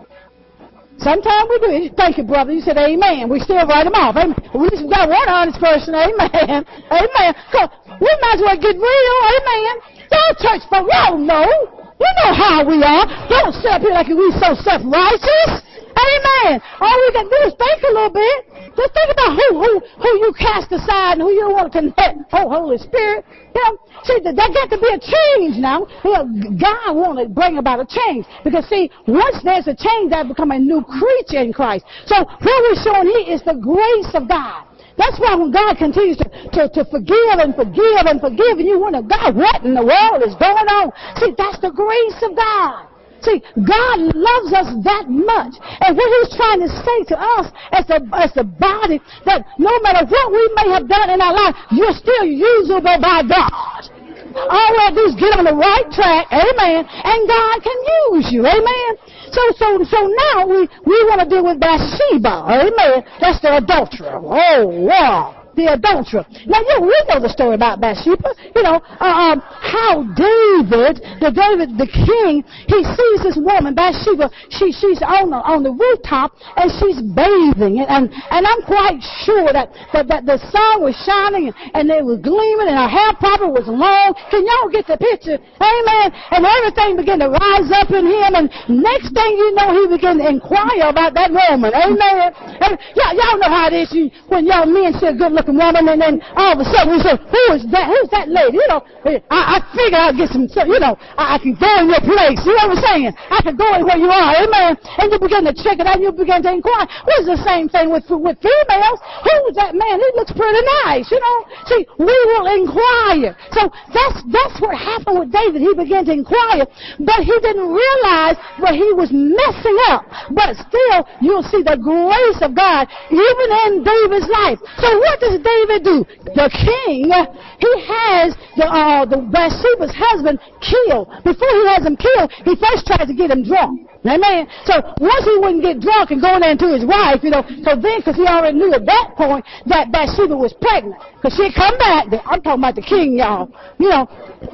[0.97, 1.95] Sometimes we do.
[1.95, 2.51] Thank you, brother.
[2.53, 3.29] You said amen.
[3.29, 4.15] We still write them off.
[4.15, 4.33] Amen.
[4.55, 5.93] We just got one honest person.
[5.93, 6.65] Amen.
[6.89, 7.31] Amen.
[7.53, 7.59] So
[8.01, 9.17] we might as well get real.
[9.37, 9.92] Amen.
[10.13, 11.49] Y'all church for y'all know.
[11.97, 13.06] You know how we are.
[13.30, 15.52] Don't sit up here like we so self-righteous.
[15.93, 16.62] Amen.
[16.82, 18.38] All we can do is think a little bit.
[18.76, 19.71] Just think about who who
[20.02, 22.34] who you cast aside and who you want to connect.
[22.34, 23.26] Oh, Holy Spirit.
[23.54, 25.86] You know, see, there got to be a change now.
[26.04, 26.26] Know,
[26.58, 28.26] God want to bring about a change.
[28.43, 31.86] Because see, once there's a change, I become a new creature in Christ.
[32.06, 34.65] So what we're showing here is the grace of God.
[34.97, 38.79] That's why when God continues to, to, to forgive and forgive and forgive, and you
[38.79, 40.93] wonder, God, what in the world is going on?
[41.17, 42.93] See, that's the grace of God.
[43.23, 45.56] See, God loves us that much.
[45.82, 49.71] And what He's trying to say to us as the, as the body, that no
[49.79, 54.02] matter what we may have done in our life, you're still usable by God.
[54.35, 57.77] All we have to do is get on the right track, amen, and God can
[58.09, 58.89] use you, amen.
[59.31, 59.99] So, so, so
[60.33, 63.05] now we, we want to deal with Bathsheba, amen.
[63.21, 64.21] That's the adulterer.
[64.23, 66.25] Oh, wow the adulterer.
[66.45, 68.33] Now, you we know the story about Bathsheba.
[68.55, 74.29] You know, uh, um, how David, the David, the king, he sees this woman, Bathsheba,
[74.49, 77.85] she, she's on the, on the rooftop and she's bathing.
[77.85, 81.85] And, and, and I'm quite sure that, that, that the sun was shining and, and
[81.93, 84.17] it was gleaming and her hair probably was long.
[84.33, 85.37] Can y'all get the picture?
[85.39, 86.07] Amen.
[86.33, 90.17] And everything began to rise up in him and next thing you know, he began
[90.17, 91.69] to inquire about that woman.
[91.69, 92.33] Amen.
[92.59, 93.93] And y'all, y'all know how it is
[94.27, 96.95] when y'all men see a good look looking woman, and then all of a sudden
[96.95, 97.91] we say, who is that?
[97.91, 98.56] Who's that lady?
[98.56, 98.79] You know,
[99.27, 102.39] I, I figure I'll get some, you know, I, I can go in your place.
[102.47, 103.12] You know what I'm saying?
[103.12, 104.32] I can go in where you are.
[104.39, 104.79] Amen.
[104.79, 106.88] And you begin to check it out, and you begin to inquire.
[107.03, 108.99] Well, it's the same thing with, with females.
[109.27, 109.99] Who's that man?
[109.99, 111.38] He looks pretty nice, you know.
[111.67, 113.36] See, we will inquire.
[113.51, 115.60] So that's, that's what happened with David.
[115.60, 116.63] He began to inquire,
[117.03, 120.08] but he didn't realize that he was messing up.
[120.32, 124.60] But still, you'll see the grace of God even in David's life.
[124.79, 126.05] So what does does David do?
[126.35, 131.09] The king, he has the, uh, the Bathsheba's husband killed.
[131.23, 133.89] Before he has him killed, he first tries to get him drunk.
[134.03, 134.47] Amen.
[134.67, 137.79] So once he wouldn't get drunk and go down to his wife, you know, so
[137.79, 140.99] then, because he already knew at that point that Bathsheba was pregnant.
[141.15, 142.11] Because she'd come back.
[142.27, 143.47] I'm talking about the king, y'all.
[143.79, 144.03] You know,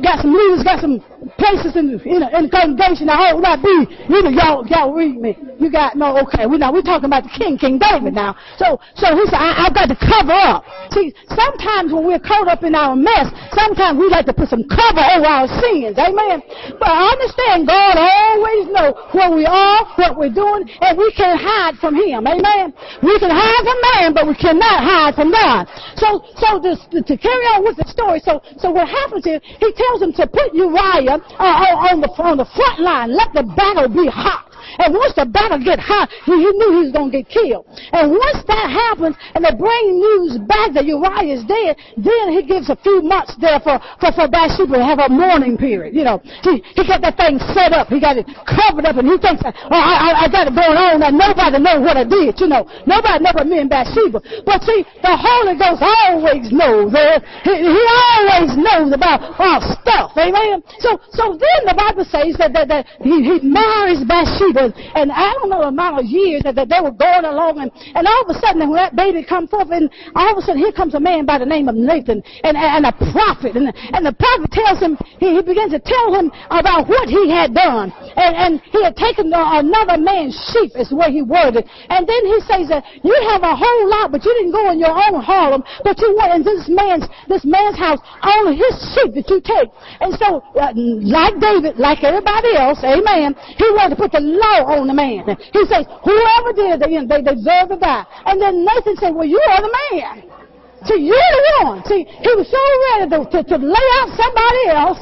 [0.06, 1.02] got some leaders, got some
[1.42, 3.10] places in, in, in the congregation.
[3.10, 3.90] I hope not be.
[4.06, 5.34] You know, y'all, y'all read me.
[5.58, 6.46] You got, no, okay.
[6.46, 8.38] We now, we're talking about the king, King David now.
[8.62, 10.62] So, so he said, I, I've got to cover up.
[10.94, 14.62] See, sometimes when we're caught up in our mess, sometimes we like to put some
[14.70, 15.98] cover over our sins.
[15.98, 16.46] Amen.
[16.78, 21.08] But I understand God always knows what we we are, what we're doing, and we
[21.16, 22.28] can't hide from Him.
[22.28, 22.76] Amen.
[23.00, 25.64] We can hide from man, but we cannot hide from God.
[25.96, 29.72] So, so this, to carry on with the story, so, so what happens is He
[29.72, 33.16] tells them to put Uriah uh, on the on the front line.
[33.16, 34.49] Let the battle be hot.
[34.78, 37.66] And once the battle get hot, he, he knew he was going to get killed.
[37.92, 42.46] And once that happens, and they bring news back that Uriah is dead, then he
[42.46, 45.96] gives a few months there for, for, for Bathsheba to have a mourning period.
[45.96, 47.90] You know, he, he got that thing set up.
[47.90, 50.78] He got it covered up, and he thinks, oh, I, I, I got it going
[50.78, 52.38] on, and nobody knows what I did.
[52.38, 54.20] You know, nobody know but me and Bathsheba.
[54.44, 56.92] But see, the Holy Ghost always knows.
[56.92, 60.12] Uh, he, he always knows about uh, stuff.
[60.20, 60.60] Amen.
[60.84, 65.12] So, so then the Bible says that, that, that he, he marries Bathsheba and, and
[65.12, 68.22] I don't know amount of years that, that they were going along, and, and all
[68.26, 70.94] of a sudden when that baby come forth, and all of a sudden here comes
[70.96, 74.52] a man by the name of Nathan, and, and a prophet, and, and the prophet
[74.52, 78.52] tells him, he, he begins to tell him about what he had done, and, and
[78.72, 82.84] he had taken another man's sheep, is way he worded, and then he says that
[83.04, 86.12] you have a whole lot, but you didn't go in your own Harlem, but you
[86.18, 89.70] went in this man's, this man's house, on his sheep that you take,
[90.02, 94.22] and so, uh, like David, like everybody else, amen, he wanted to put the
[94.66, 95.26] on the man.
[95.54, 98.06] He says, whoever did, they, they deserve to die.
[98.26, 100.39] And then Nathan said, well, you are the man.
[100.88, 101.84] See, you're the one.
[101.86, 105.02] See, he was so ready to, to, to lay out somebody else,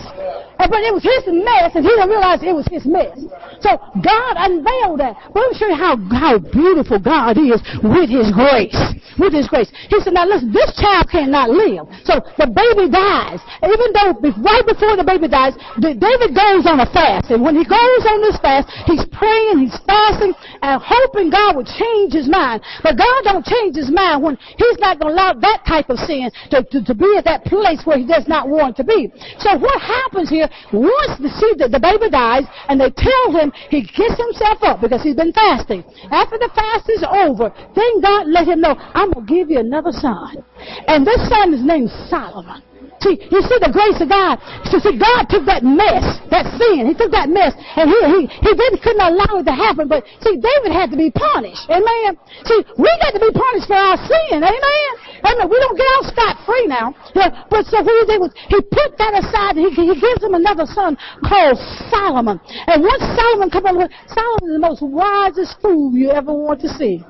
[0.58, 3.14] and but it was his mess, and he didn't realize it was his mess.
[3.62, 5.18] So God unveiled that.
[5.30, 8.78] But let me show you how, how beautiful God is with his grace.
[9.18, 9.70] With his grace.
[9.90, 11.90] He said, now listen, this child cannot live.
[12.06, 13.42] So the baby dies.
[13.66, 14.14] Even though
[14.46, 17.30] right before the baby dies, David goes on a fast.
[17.34, 21.70] And when he goes on this fast, he's praying, he's fasting, and hoping God would
[21.70, 22.62] change his mind.
[22.82, 26.00] But God don't change his mind when he's not going to allow that type of
[26.00, 29.12] sin to, to, to be at that place where he does not want to be.
[29.40, 34.16] So what happens here, once the, the baby dies and they tell him he gets
[34.16, 35.84] himself up because he's been fasting.
[36.12, 39.60] After the fast is over, then God let him know, I'm going to give you
[39.60, 40.44] another son.
[40.88, 42.64] And this son is named Solomon.
[43.00, 44.42] See, you see the grace of God.
[44.74, 46.90] So see, God took that mess, that sin.
[46.90, 49.86] He took that mess, and he he he didn't couldn't allow it to happen.
[49.86, 51.70] But see, David had to be punished.
[51.70, 52.18] Amen.
[52.46, 54.42] See, we got to be punished for our sin.
[54.42, 54.94] Amen.
[55.22, 55.46] Amen.
[55.46, 56.94] We don't get out scot free now.
[57.14, 59.62] Yeah, but so what he did was he put that aside.
[59.62, 61.58] And he he gives him another son called
[61.94, 62.42] Solomon.
[62.66, 66.70] And once Solomon comes along, Solomon is the most wisest fool you ever want to
[66.70, 67.06] see.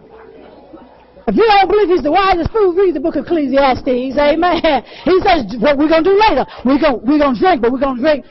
[1.27, 4.15] If you don't believe he's the wisest fool, read the book of Ecclesiastes.
[4.15, 4.63] Amen.
[5.03, 6.47] He says what we're going to do later.
[6.63, 8.23] We're going, we're to drink, but we're going to drink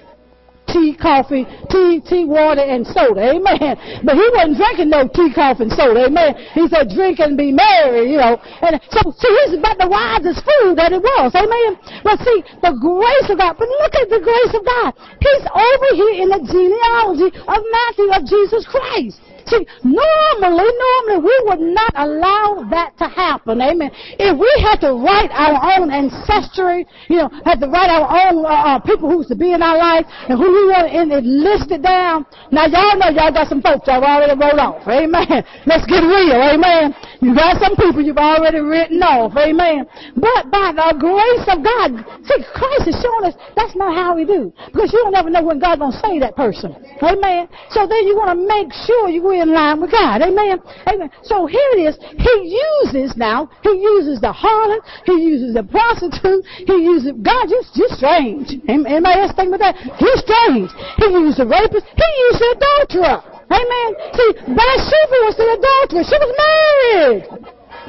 [0.65, 3.37] tea, coffee, tea, tea, water, and soda.
[3.37, 3.77] Amen.
[4.01, 6.09] But he wasn't drinking no tea, coffee, and soda.
[6.09, 6.35] Amen.
[6.57, 8.41] He said, drink and be merry, you know.
[8.65, 11.37] And so, see, he's about the wisest fool that it was.
[11.37, 11.77] Amen.
[12.01, 14.91] But see, the grace of God, but look at the grace of God.
[15.21, 19.21] He's over here in the genealogy of Matthew, of Jesus Christ.
[19.47, 23.61] See, normally, normally we would not allow that to happen.
[23.61, 23.91] Amen.
[24.19, 28.45] If we had to write our own ancestry, you know, had to write our own
[28.45, 31.23] uh, uh, people who's to be in our life and who we want and it
[31.23, 32.27] listed down.
[32.51, 34.83] Now y'all know y'all got some folks y'all already wrote off.
[34.91, 35.47] Amen.
[35.63, 36.43] Let's get real.
[36.43, 36.95] Amen.
[37.23, 39.31] You got some people you've already written off.
[39.39, 39.87] Amen.
[40.19, 44.27] But by the grace of God, see, Christ is showing us that's not how we
[44.27, 44.51] do.
[44.75, 46.75] Because you don't ever know when God's to save that person.
[47.03, 47.49] Amen.
[47.71, 50.23] So then you want to make sure you in line with God.
[50.23, 50.59] Amen.
[50.87, 51.11] Amen.
[51.23, 51.97] So here it is.
[52.01, 57.63] He uses now, he uses the harlot, he uses the prostitute, he uses, God, you,
[57.75, 58.55] you're strange.
[58.69, 59.77] Anybody else think about that?
[59.77, 60.71] He's strange.
[60.99, 63.37] He used the rapist, he used the adulterer.
[63.47, 63.89] Amen.
[64.11, 66.03] See, Bathsheba was the adulterer.
[66.03, 67.23] She was married.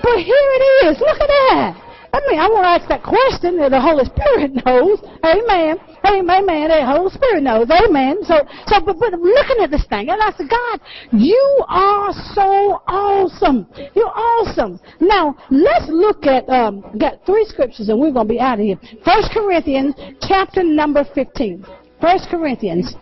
[0.03, 0.99] But here it is.
[0.99, 1.86] Look at that.
[2.18, 4.97] I mean, I want to ask that question that the Holy Spirit knows.
[5.22, 5.78] Amen.
[6.01, 6.49] Amen.
[6.49, 6.70] Amen.
[6.74, 7.70] The Holy Spirit knows.
[7.70, 8.18] Amen.
[8.26, 10.82] So, so, but, but looking at this thing, and I said, God,
[11.13, 11.38] you
[11.70, 13.68] are so awesome.
[13.93, 14.80] You're awesome.
[14.99, 18.65] Now, let's look at, um, got three scriptures and we're going to be out of
[18.65, 18.80] here.
[19.05, 21.65] First Corinthians chapter number 15.
[22.01, 22.95] First Corinthians,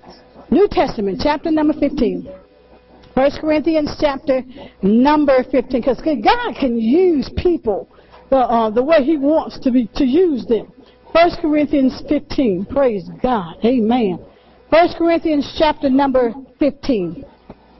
[0.51, 2.27] New Testament, chapter number 15.
[3.15, 4.41] First Corinthians chapter
[4.81, 5.71] number 15.
[5.71, 7.87] Because God can use people
[8.29, 10.71] the, uh, the way He wants to be to use them.
[11.11, 12.65] 1 Corinthians 15.
[12.65, 13.55] Praise God.
[13.63, 14.19] Amen.
[14.69, 17.23] 1 Corinthians chapter number 15.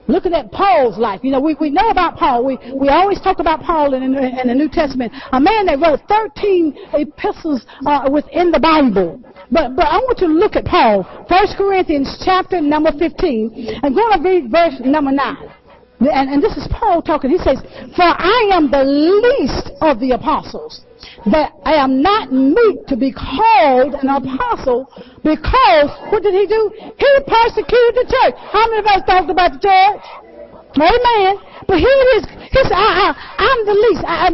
[0.08, 1.20] Looking at Paul's life.
[1.22, 2.44] You know, we, we know about Paul.
[2.44, 5.12] We, we always talk about Paul in, in, in the New Testament.
[5.32, 9.20] A man that wrote 13 epistles uh, within the Bible.
[9.50, 11.02] But, but I want you to look at Paul.
[11.28, 13.80] 1 Corinthians chapter number 15.
[13.82, 15.36] I'm going to read verse number 9.
[16.00, 17.30] And, and this is Paul talking.
[17.30, 17.60] He says,
[17.94, 20.82] For I am the least of the apostles,
[21.30, 24.92] that I am not meet to be called an apostle,
[25.24, 26.70] because, what did he do?
[26.76, 28.34] He persecuted the church.
[28.52, 30.25] How many of us talked about the church?
[30.76, 31.40] Amen.
[31.66, 32.24] But here it is.
[32.52, 34.04] He said, I, am the least.
[34.06, 34.28] I,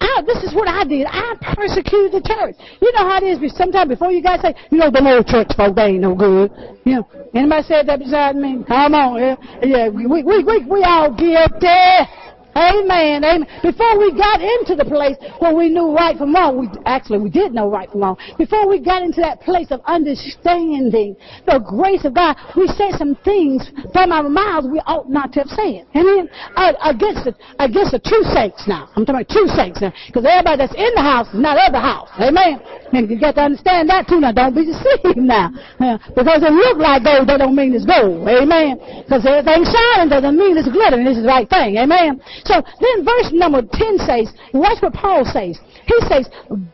[0.00, 1.06] I, this is what I did.
[1.08, 2.56] I persecuted the church.
[2.80, 3.52] You know how it is.
[3.56, 6.50] Sometimes before you guys say, you know, the little church folk, they ain't no good.
[6.84, 8.64] You know, anybody said that beside me?
[8.66, 9.20] Come on.
[9.20, 12.08] Yeah, yeah we, we, we, we all guilty.
[12.54, 13.24] Amen.
[13.24, 13.46] Amen.
[13.62, 17.30] Before we got into the place where we knew right from wrong, we actually we
[17.30, 18.16] did know right from wrong.
[18.38, 23.16] Before we got into that place of understanding the grace of God, we said some
[23.24, 25.86] things from our mouths we ought not to have said.
[25.96, 26.28] Amen.
[26.56, 28.88] Uh, against the against the true saints now.
[28.96, 31.72] I'm talking about true saints now, because everybody that's in the house is not of
[31.72, 32.10] the house.
[32.20, 32.60] Amen.
[32.92, 34.20] And you got to understand that too.
[34.20, 35.48] Now, don't be deceived now,
[35.80, 38.28] uh, because it look like gold, that don't mean it's gold.
[38.28, 38.76] Amen.
[39.02, 41.04] Because everything shining doesn't mean it's glittering.
[41.08, 41.80] This is the right thing.
[41.80, 42.20] Amen.
[42.44, 45.58] So then verse number 10 says, watch what Paul says.
[45.86, 46.28] He says,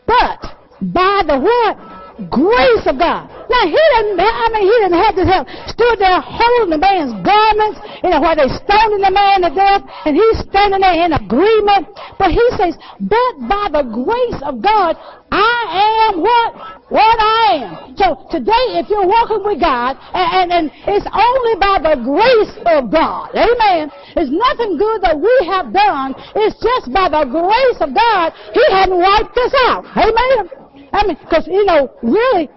[0.06, 1.97] but by the what?
[2.26, 3.30] Grace of God.
[3.46, 7.14] Now he didn't, I mean, he didn't have to have stood there holding the man's
[7.22, 11.14] garments, you know, while they stoning the man to death, and he's standing there in
[11.14, 11.86] agreement.
[12.18, 14.98] But he says, but by the grace of God,
[15.30, 16.50] I am what?
[16.90, 17.94] What I am.
[17.94, 22.54] So today, if you're walking with God, and, and, and it's only by the grace
[22.66, 23.94] of God, amen.
[24.18, 26.18] It's nothing good that we have done.
[26.34, 29.86] It's just by the grace of God, He hadn't wiped us out.
[29.94, 30.67] Amen.
[30.92, 32.48] I mean, because, you know, really,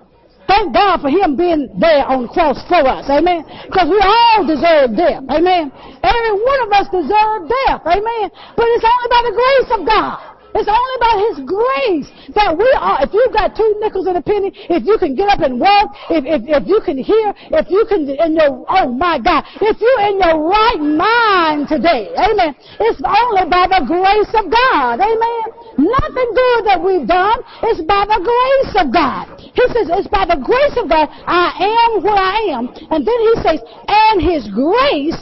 [0.48, 3.10] thank God for Him being there on the cross for us.
[3.10, 3.44] Amen.
[3.68, 5.24] Because we all deserve death.
[5.30, 5.72] Amen.
[6.04, 7.82] Every one of us deserve death.
[7.86, 8.28] Amen.
[8.56, 10.31] But it's only by the grace of God.
[10.54, 14.22] It's only by His grace that we are, if you've got two nickels and a
[14.22, 17.70] penny, if you can get up and walk, if, if, if you can hear, if
[17.72, 22.56] you can, in your, oh my God, if you're in your right mind today, amen,
[22.80, 25.46] it's only by the grace of God, amen.
[25.80, 29.32] Nothing good that we've done, it's by the grace of God.
[29.40, 32.68] He says, it's by the grace of God I am what I am.
[32.92, 35.18] And then he says, and His grace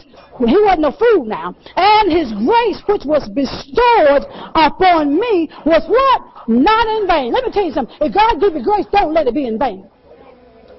[0.48, 1.56] he wasn't a fool now.
[1.76, 4.24] And his grace which was bestowed
[4.56, 6.48] upon me was what?
[6.48, 7.34] Not in vain.
[7.34, 7.96] Let me tell you something.
[8.00, 9.90] If God give you grace, don't let it be in vain.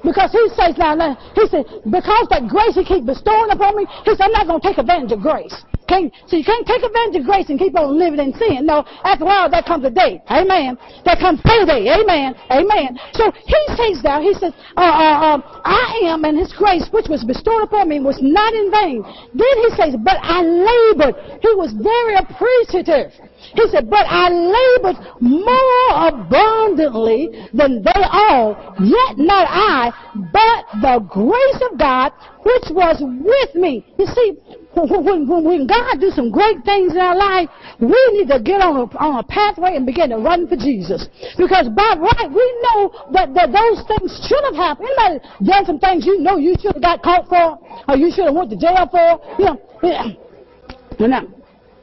[0.02, 3.86] Because he says now, now he said, because that grace he keeps bestowing upon me,
[4.04, 5.54] he said, I'm not going to take advantage of grace.
[5.90, 8.64] can't, so you can't take advantage of grace and keep on living in sin.
[8.64, 10.22] No, after a while that comes a day.
[10.30, 10.78] Amen.
[11.04, 11.90] That comes payday.
[11.90, 12.38] Amen.
[12.48, 12.96] Amen.
[13.12, 17.08] So he says now, he says, uh, uh, uh, I am and his grace which
[17.08, 19.02] was bestowed upon me was not in vain.
[19.34, 21.18] Then he says, but I labored.
[21.42, 23.12] He was very appreciative.
[23.54, 29.92] He said, but I labored more abundantly than they all, yet not I,
[30.32, 32.12] but the grace of God
[32.42, 33.84] which was with me.
[33.98, 34.36] You see,
[34.72, 37.48] when, when, when God do some great things in our life,
[37.80, 41.08] we need to get on a, on a pathway and begin to run for Jesus.
[41.36, 44.88] Because by right, we know that, that those things should have happened.
[44.98, 48.24] Anybody done some things you know you should have got caught for, or you should
[48.24, 49.20] have went to jail for?
[49.38, 49.56] You know,
[51.00, 51.22] yeah.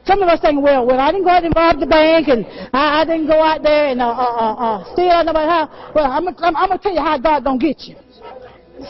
[0.08, 2.46] Some of us think, well, well, I didn't go out and rob the bank, and
[2.72, 5.68] I, I didn't go out there and uh, uh, uh, uh steal out nobody's house.
[5.94, 7.96] Well, I'm, I'm, I'm to tell you how God gonna get you.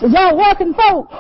[0.07, 1.11] Y'all working folk.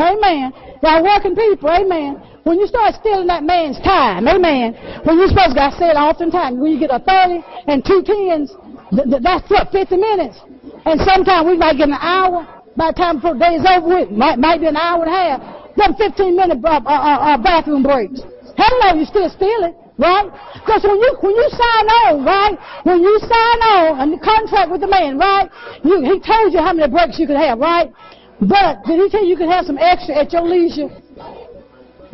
[0.00, 0.56] Amen.
[0.80, 1.68] Y'all working people.
[1.68, 2.16] Amen.
[2.48, 4.72] When you start stealing that man's time, amen.
[5.04, 8.56] When you're supposed to, I said oftentimes, when you get a 30 and two tens,
[8.88, 10.40] th- th- that's what, 50 minutes.
[10.86, 12.46] And sometimes we might get an hour.
[12.76, 15.38] By the time the day's over with, might, might be an hour and a half.
[15.76, 18.20] Them 15 minute uh, uh, uh, bathroom breaks.
[18.56, 20.28] Hello, you still stealing, right?
[20.54, 22.56] Because when you when you sign on, right?
[22.84, 23.58] When you sign
[24.00, 25.48] on the contract with the man, right?
[25.84, 27.92] You, he told you how many breaks you could have, right?
[28.40, 30.88] But did he tell you you could have some extra at your leisure?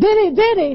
[0.03, 0.29] Did he?
[0.35, 0.71] Did he?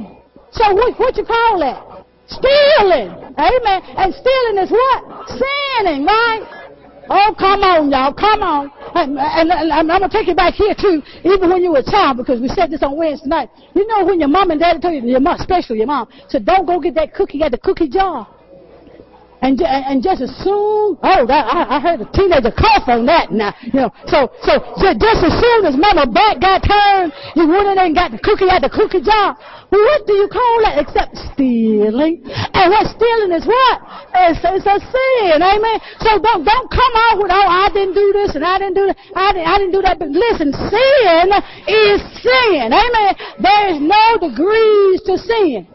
[0.52, 2.06] So what what you call that?
[2.28, 3.80] Stealing, amen.
[3.96, 5.28] And stealing is what?
[5.28, 6.57] Sinning, right?
[7.10, 8.72] Oh, come on, y'all, come on.
[8.96, 11.80] And, and, and I'm going to take you back here too, even when you were
[11.80, 13.50] a child, because we said this on Wednesday night.
[13.76, 16.46] You know when your mom and daddy told you, your mom, especially your mom, said,
[16.46, 18.28] don't go get that cookie at the cookie jar.
[19.42, 23.54] And, and just as soon, oh, I, I heard a teenager cough on that now,
[23.62, 23.94] you know.
[24.10, 24.58] So, so,
[24.98, 28.50] just as soon as mama back got turned, you went in and got the cookie
[28.50, 29.38] at the cookie jar.
[29.70, 32.26] What do you call that except stealing?
[32.26, 33.78] And what stealing is what?
[34.26, 35.78] It's, it's a sin, amen.
[36.02, 38.90] So don't, don't come out with, oh, I didn't do this and I didn't do
[38.90, 40.00] that, I didn't, I didn't do that.
[40.02, 41.28] But listen, sin
[41.70, 43.12] is sin, amen.
[43.38, 45.68] There is no degrees to sin.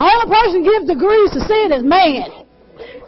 [0.00, 2.39] Only person gives degrees to sin is man.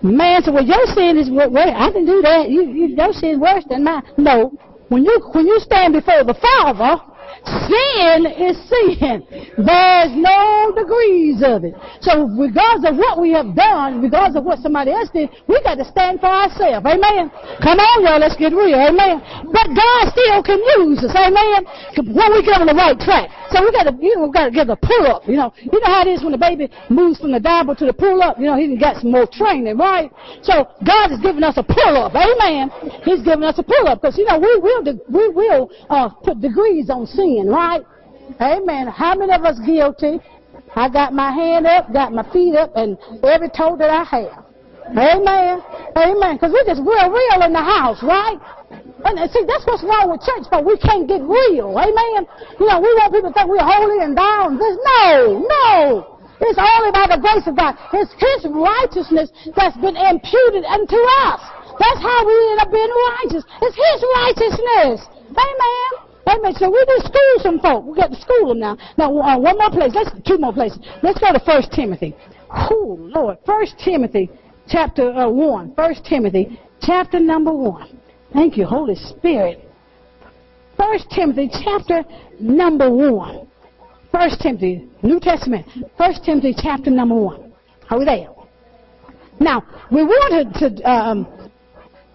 [0.02, 2.50] Man said, well, your sin is, well, I can do that.
[2.50, 4.02] You, you, your sin is worse than mine.
[4.18, 4.52] No.
[4.88, 7.00] When you, when you stand before the Father,
[7.42, 9.24] Sin is sin.
[9.56, 11.74] There's no degrees of it.
[12.00, 15.76] So regardless of what we have done, regardless of what somebody else did, we got
[15.76, 16.84] to stand for ourselves.
[16.86, 17.30] Amen.
[17.62, 18.78] Come on, y'all, let's get real.
[18.78, 19.20] Amen.
[19.50, 21.14] But God still can use us.
[21.16, 21.64] Amen.
[21.96, 23.30] When we get on the right track.
[23.50, 25.28] So we got to, you know, we got to get the pull up.
[25.28, 27.84] You know, you know how it is when the baby moves from the diaper to
[27.84, 28.38] the pull up.
[28.38, 30.10] You know, he's got some more training, right?
[30.42, 32.16] So God is giving us a pull up.
[32.16, 32.72] Amen.
[33.04, 36.40] He's giving us a pull up because you know we will we will uh, put
[36.40, 37.82] degrees on sin sin, right?
[38.40, 38.88] Amen.
[38.88, 40.18] How many of us guilty?
[40.74, 44.44] I got my hand up, got my feet up, and every toe that I have.
[44.90, 45.62] Amen.
[45.94, 46.32] Amen.
[46.36, 48.40] Because we're just real, real in the house, right?
[49.04, 51.76] And see, that's what's wrong with church, but we can't get real.
[51.76, 52.26] Amen.
[52.58, 54.58] You know, we want people to think we're holy and down.
[54.58, 56.20] This, no, no.
[56.40, 57.78] It's only by the grace of God.
[57.94, 60.98] It's His righteousness that's been imputed unto
[61.28, 61.40] us.
[61.78, 63.44] That's how we end up being righteous.
[63.62, 64.98] It's His righteousness.
[65.30, 66.11] Amen.
[66.32, 66.54] Amen.
[66.54, 67.84] So we just school some folk.
[67.84, 68.76] We got to school them now.
[68.96, 69.92] Now, uh, one more place.
[69.94, 70.78] Let's two more places.
[71.02, 72.14] Let's go to First Timothy.
[72.50, 74.30] Oh Lord, First Timothy,
[74.68, 75.74] chapter uh, one.
[75.74, 77.98] First Timothy, chapter number one.
[78.32, 79.68] Thank you, Holy Spirit.
[80.78, 82.02] First Timothy, chapter
[82.40, 83.46] number one.
[84.10, 85.66] First Timothy, New Testament.
[85.98, 87.52] First Timothy, chapter number one.
[87.90, 88.28] Are we there?
[89.40, 91.41] Now, we wanted to um,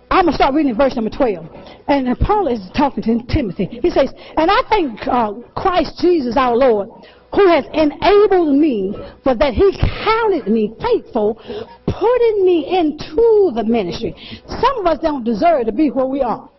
[0.10, 1.45] I'm going to start reading verse number 12.
[1.88, 3.66] And Paul is talking to Timothy.
[3.82, 6.89] He says, And I thank uh, Christ Jesus our Lord,
[7.34, 11.36] who has enabled me, for that he counted me faithful,
[11.86, 14.16] putting me into the ministry.
[14.47, 16.49] Some of us don't deserve to be where we are.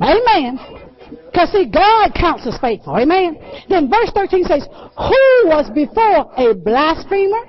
[0.00, 0.58] Amen.
[1.26, 2.96] Because see, God counts us faithful.
[2.96, 3.36] Amen.
[3.68, 4.66] Then verse 13 says,
[4.96, 7.46] Who was before a blasphemer,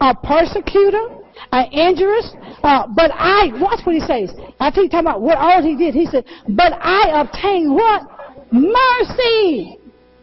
[0.00, 2.32] a persecutor, uh, injurious.
[2.62, 4.32] Uh, but I, watch what he says.
[4.60, 8.02] After he talking about what all he did, he said, but I obtained what?
[8.52, 9.78] Mercy.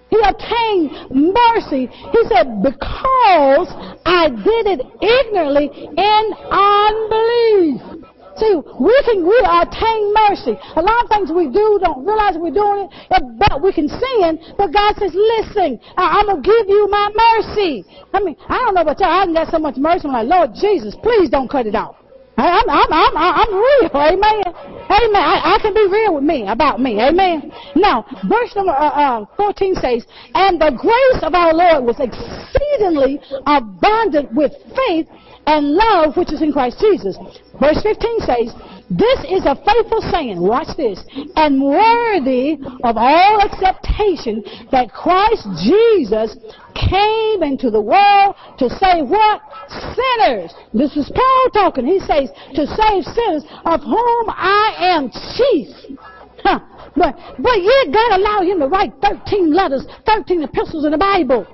[0.10, 1.88] He obtained mercy.
[1.88, 3.68] He said, because
[4.06, 8.02] I did it ignorantly in unbelief.
[8.42, 10.58] See, we can we attain mercy.
[10.76, 14.42] A lot of things we do don't realize we're doing it, but we can sin.
[14.58, 18.82] But God says, "Listen, I'm gonna give you my mercy." I mean, I don't know
[18.82, 19.30] about y'all.
[19.30, 20.08] I got so much mercy.
[20.08, 21.98] I'm like, Lord Jesus, please don't cut it off.
[22.38, 23.92] I'm, I'm, I'm, I'm real.
[23.94, 24.42] Amen.
[24.46, 25.22] Amen.
[25.22, 27.00] I, I can be real with me, about me.
[27.00, 27.52] Amen.
[27.76, 33.20] Now, verse number uh, uh, 14 says, And the grace of our Lord was exceedingly
[33.46, 35.08] abundant with faith
[35.46, 37.18] and love which is in Christ Jesus.
[37.60, 38.54] Verse 15 says,
[38.90, 41.04] This is a faithful saying, watch this,
[41.36, 46.38] and worthy of all acceptation that Christ Jesus
[46.76, 49.42] came into the world to save what?
[49.70, 50.54] Sinners.
[50.74, 51.86] This is Paul talking.
[51.86, 55.98] He says, to save sinners of whom I am chief.
[56.44, 56.60] Huh.
[56.96, 61.46] But, but yet God allowed him to write 13 letters, 13 epistles in the Bible.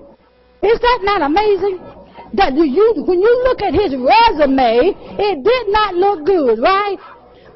[0.64, 1.80] Is that not amazing?
[2.38, 6.98] That you, when you look at his resume, it did not look good, right?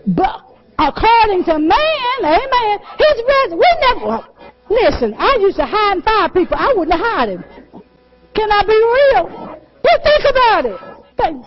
[0.07, 0.41] But
[0.79, 4.25] according to man, amen, his resume, we never,
[4.69, 6.57] listen, I used to hide and fire people.
[6.57, 7.43] I wouldn't hide him.
[8.33, 9.61] Can I be real?
[9.85, 10.91] Just think about it.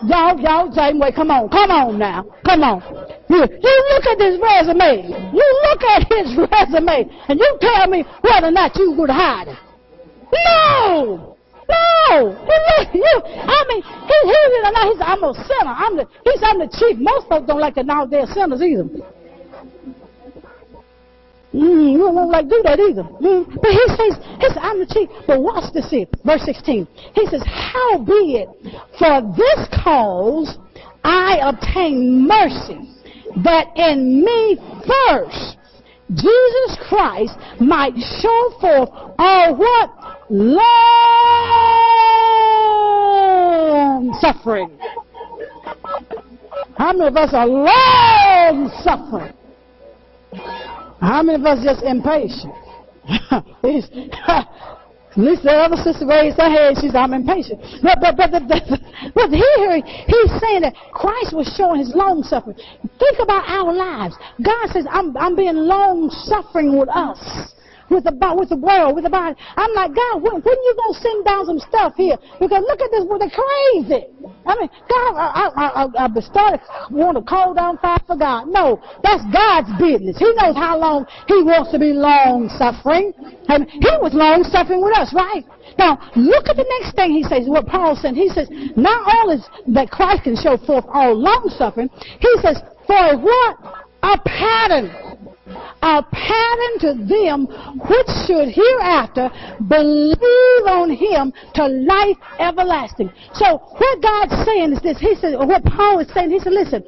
[0.07, 1.11] Y'all, y'all, same way.
[1.11, 2.23] Come on, come on now.
[2.45, 2.81] Come on.
[3.27, 5.11] You, you look at this resume.
[5.33, 9.49] You look at his resume, and you tell me whether or not you would hide
[9.49, 9.57] him.
[10.31, 11.34] No!
[11.67, 12.31] No,
[12.91, 14.91] he, you, I mean, he, he didn't know.
[14.91, 15.73] He said, I'm a sinner.
[15.73, 16.97] I'm the, he said, I'm the chief.
[16.99, 18.83] Most folks don't like to know they're sinners either.
[21.53, 23.03] Mm, you don't like do that either.
[23.03, 23.61] Mm.
[23.61, 25.09] But he says, he says, I'm the chief.
[25.25, 26.87] But watch this here, verse 16.
[27.15, 28.49] He says, How be it,
[28.99, 30.57] for this cause
[31.03, 32.91] I obtain mercy,
[33.43, 35.57] that in me first
[36.13, 40.04] Jesus Christ might show forth all what?
[40.29, 40.57] Long
[44.19, 44.77] suffering.
[46.77, 49.33] How many of us are long suffering?
[50.99, 52.55] How many of us just impatient?
[53.31, 53.91] At least
[55.43, 56.75] the other sister raised her head.
[56.81, 57.61] She said, I'm impatient.
[57.83, 58.47] But, but, but, but,
[59.13, 62.57] but here he's saying that Christ was showing his long suffering.
[62.97, 64.15] Think about our lives.
[64.43, 67.53] God says, I'm, I'm being long suffering with us
[67.89, 69.35] with the with the world, with the body.
[69.55, 72.17] I'm like, God, when, when you gonna send down some stuff here?
[72.39, 74.09] Because look at this, they're crazy.
[74.45, 78.47] I mean, God, I, I, I, I started want to call down fire for God.
[78.47, 80.17] No, that's God's business.
[80.17, 83.13] He knows how long He wants to be long suffering.
[83.47, 85.45] And He was long suffering with us, right?
[85.77, 87.47] Now, look at the next thing He says.
[87.47, 88.15] What Paul said.
[88.15, 93.17] He says, not only that Christ can show forth all long suffering, He says, for
[93.17, 93.57] what?
[94.03, 99.29] A pattern a pattern to them which should hereafter
[99.67, 103.11] believe on him to life everlasting.
[103.33, 104.97] So what God's saying is this.
[104.99, 106.83] He said, or what Paul is saying, he said, listen,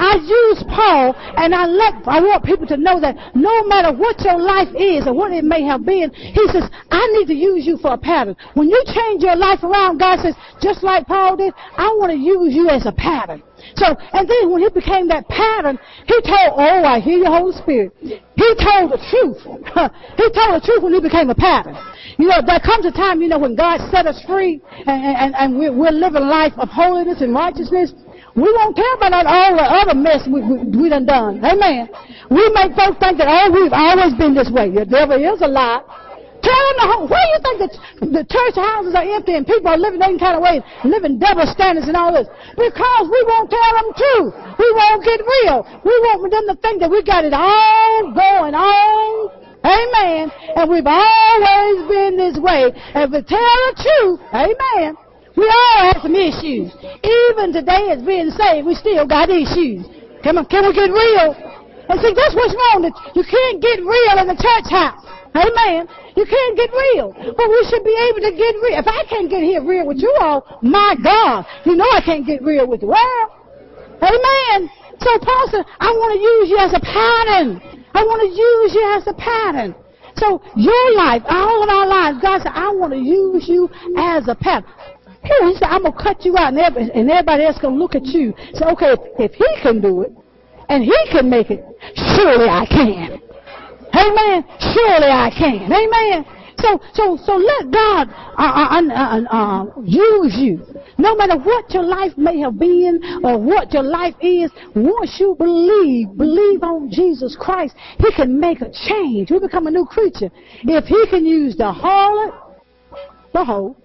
[0.00, 4.18] I use Paul and I let, I want people to know that no matter what
[4.24, 7.66] your life is or what it may have been, he says, I need to use
[7.66, 8.34] you for a pattern.
[8.54, 12.18] When you change your life around, God says, just like Paul did, I want to
[12.18, 13.42] use you as a pattern.
[13.76, 17.54] So, and then when he became that pattern, he told, oh, I hear your Holy
[17.56, 17.92] Spirit.
[18.00, 19.40] He told the truth.
[20.16, 21.76] he told the truth when he became a pattern.
[22.18, 25.34] You know, there comes a time, you know, when God set us free and, and,
[25.34, 27.92] and we're, we're living a life of holiness and righteousness.
[28.36, 31.44] We won't care about all the other mess we, we, we done done.
[31.44, 31.88] Amen.
[32.30, 34.70] We make folks think that, oh, we've always been this way.
[34.70, 35.82] The devil is a lie.
[36.40, 39.44] Tell them the whole, Where do you think that the church houses are empty and
[39.44, 42.28] people are living any kind of way, living double standards and all this?
[42.56, 44.32] Because we won't tell them truth.
[44.56, 45.68] We won't get real.
[45.84, 49.40] We want them to think that we got it all going on.
[49.60, 50.32] Amen.
[50.56, 52.72] And we've always been this way.
[52.72, 54.96] And if we tell the truth, amen,
[55.36, 56.72] we all have some issues.
[57.04, 59.84] Even today as being saved, we still got issues.
[60.24, 61.36] Come on, can we get real?
[61.88, 62.88] And see, that's what's wrong.
[63.12, 65.04] You can't get real in the church house.
[65.34, 65.86] Amen.
[66.16, 67.14] You can't get real.
[67.14, 68.78] But we should be able to get real.
[68.78, 72.26] If I can't get here real with you all, my God, you know I can't
[72.26, 73.30] get real with the world.
[74.02, 74.70] Amen.
[74.98, 77.62] So Paul said, I want to use you as a pattern.
[77.94, 79.74] I want to use you as a pattern.
[80.16, 84.26] So your life, all of our lives, God said, I want to use you as
[84.28, 84.68] a pattern.
[85.22, 87.94] Here, he said, I'm going to cut you out, and everybody else going to look
[87.94, 88.34] at you.
[88.54, 90.12] Say, okay, if he can do it,
[90.68, 91.64] and he can make it,
[91.94, 93.20] surely I can.
[93.94, 94.44] Amen.
[94.60, 95.72] Surely I can.
[95.72, 96.24] Amen.
[96.60, 100.60] So, so, so let God uh, uh, uh, uh, use you.
[100.98, 105.34] No matter what your life may have been or what your life is, once you
[105.38, 109.30] believe, believe on Jesus Christ, He can make a change.
[109.30, 110.30] You become a new creature.
[110.62, 112.34] If He can use the harlot,
[113.32, 113.76] the hoe,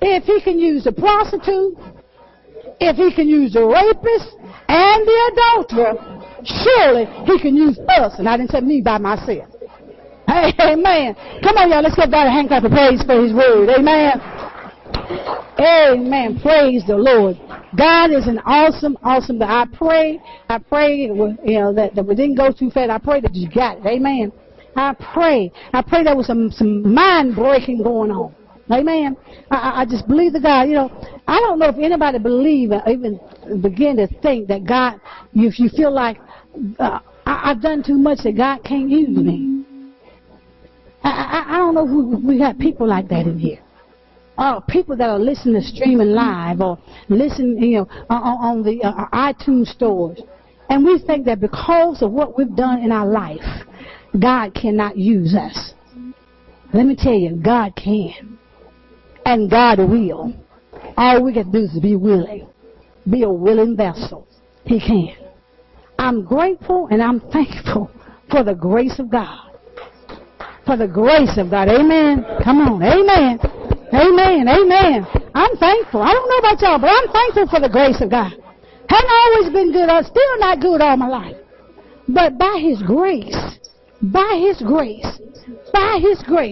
[0.00, 1.76] if He can use the prostitute,
[2.80, 4.36] if He can use the rapist
[4.68, 8.14] and the adulterer, surely he can use us.
[8.18, 9.48] And I didn't say me by myself.
[10.28, 11.14] Amen.
[11.42, 11.82] Come on, y'all.
[11.82, 13.68] Let's get God a hand clap of praise for his word.
[13.68, 14.20] Amen.
[15.58, 16.40] Amen.
[16.40, 17.36] Praise the Lord.
[17.76, 19.48] God is an awesome, awesome God.
[19.48, 22.90] I pray, I pray, you know, that, that we didn't go too fast.
[22.90, 23.86] I pray that you got it.
[23.86, 24.32] Amen.
[24.74, 25.52] I pray.
[25.72, 28.34] I pray there was some, some mind breaking going on.
[28.70, 29.16] Amen.
[29.50, 30.62] I, I just believe the God.
[30.62, 33.20] You know, I don't know if anybody believe or even
[33.60, 35.00] begin to think that God,
[35.34, 36.18] if you feel like
[36.78, 39.64] uh, I, I've done too much that God can't use me.
[41.04, 43.60] I, I, I don't know who we got people like that in here.
[44.38, 46.78] Uh, people that are listening to streaming live or
[47.08, 50.20] listening, you know, on, on the uh, iTunes stores,
[50.70, 53.66] and we think that because of what we've done in our life,
[54.18, 55.74] God cannot use us.
[56.72, 58.38] Let me tell you, God can.
[59.26, 60.32] And God will.
[60.96, 62.48] All we to do is be willing.
[63.08, 64.26] Be a willing vessel.
[64.64, 65.14] He can.
[66.02, 67.88] I'm grateful and I'm thankful
[68.28, 69.50] for the grace of God.
[70.66, 71.68] For the grace of God.
[71.68, 72.26] Amen.
[72.42, 72.82] Come on.
[72.82, 73.38] Amen.
[73.94, 74.48] Amen.
[74.48, 75.06] Amen.
[75.32, 76.02] I'm thankful.
[76.02, 78.32] I don't know about y'all, but I'm thankful for the grace of God.
[78.88, 79.88] Hadn't always been good.
[79.88, 81.36] I'm still not good all my life.
[82.08, 83.60] But by His grace,
[84.02, 85.06] by His grace,
[85.72, 86.50] by His grace,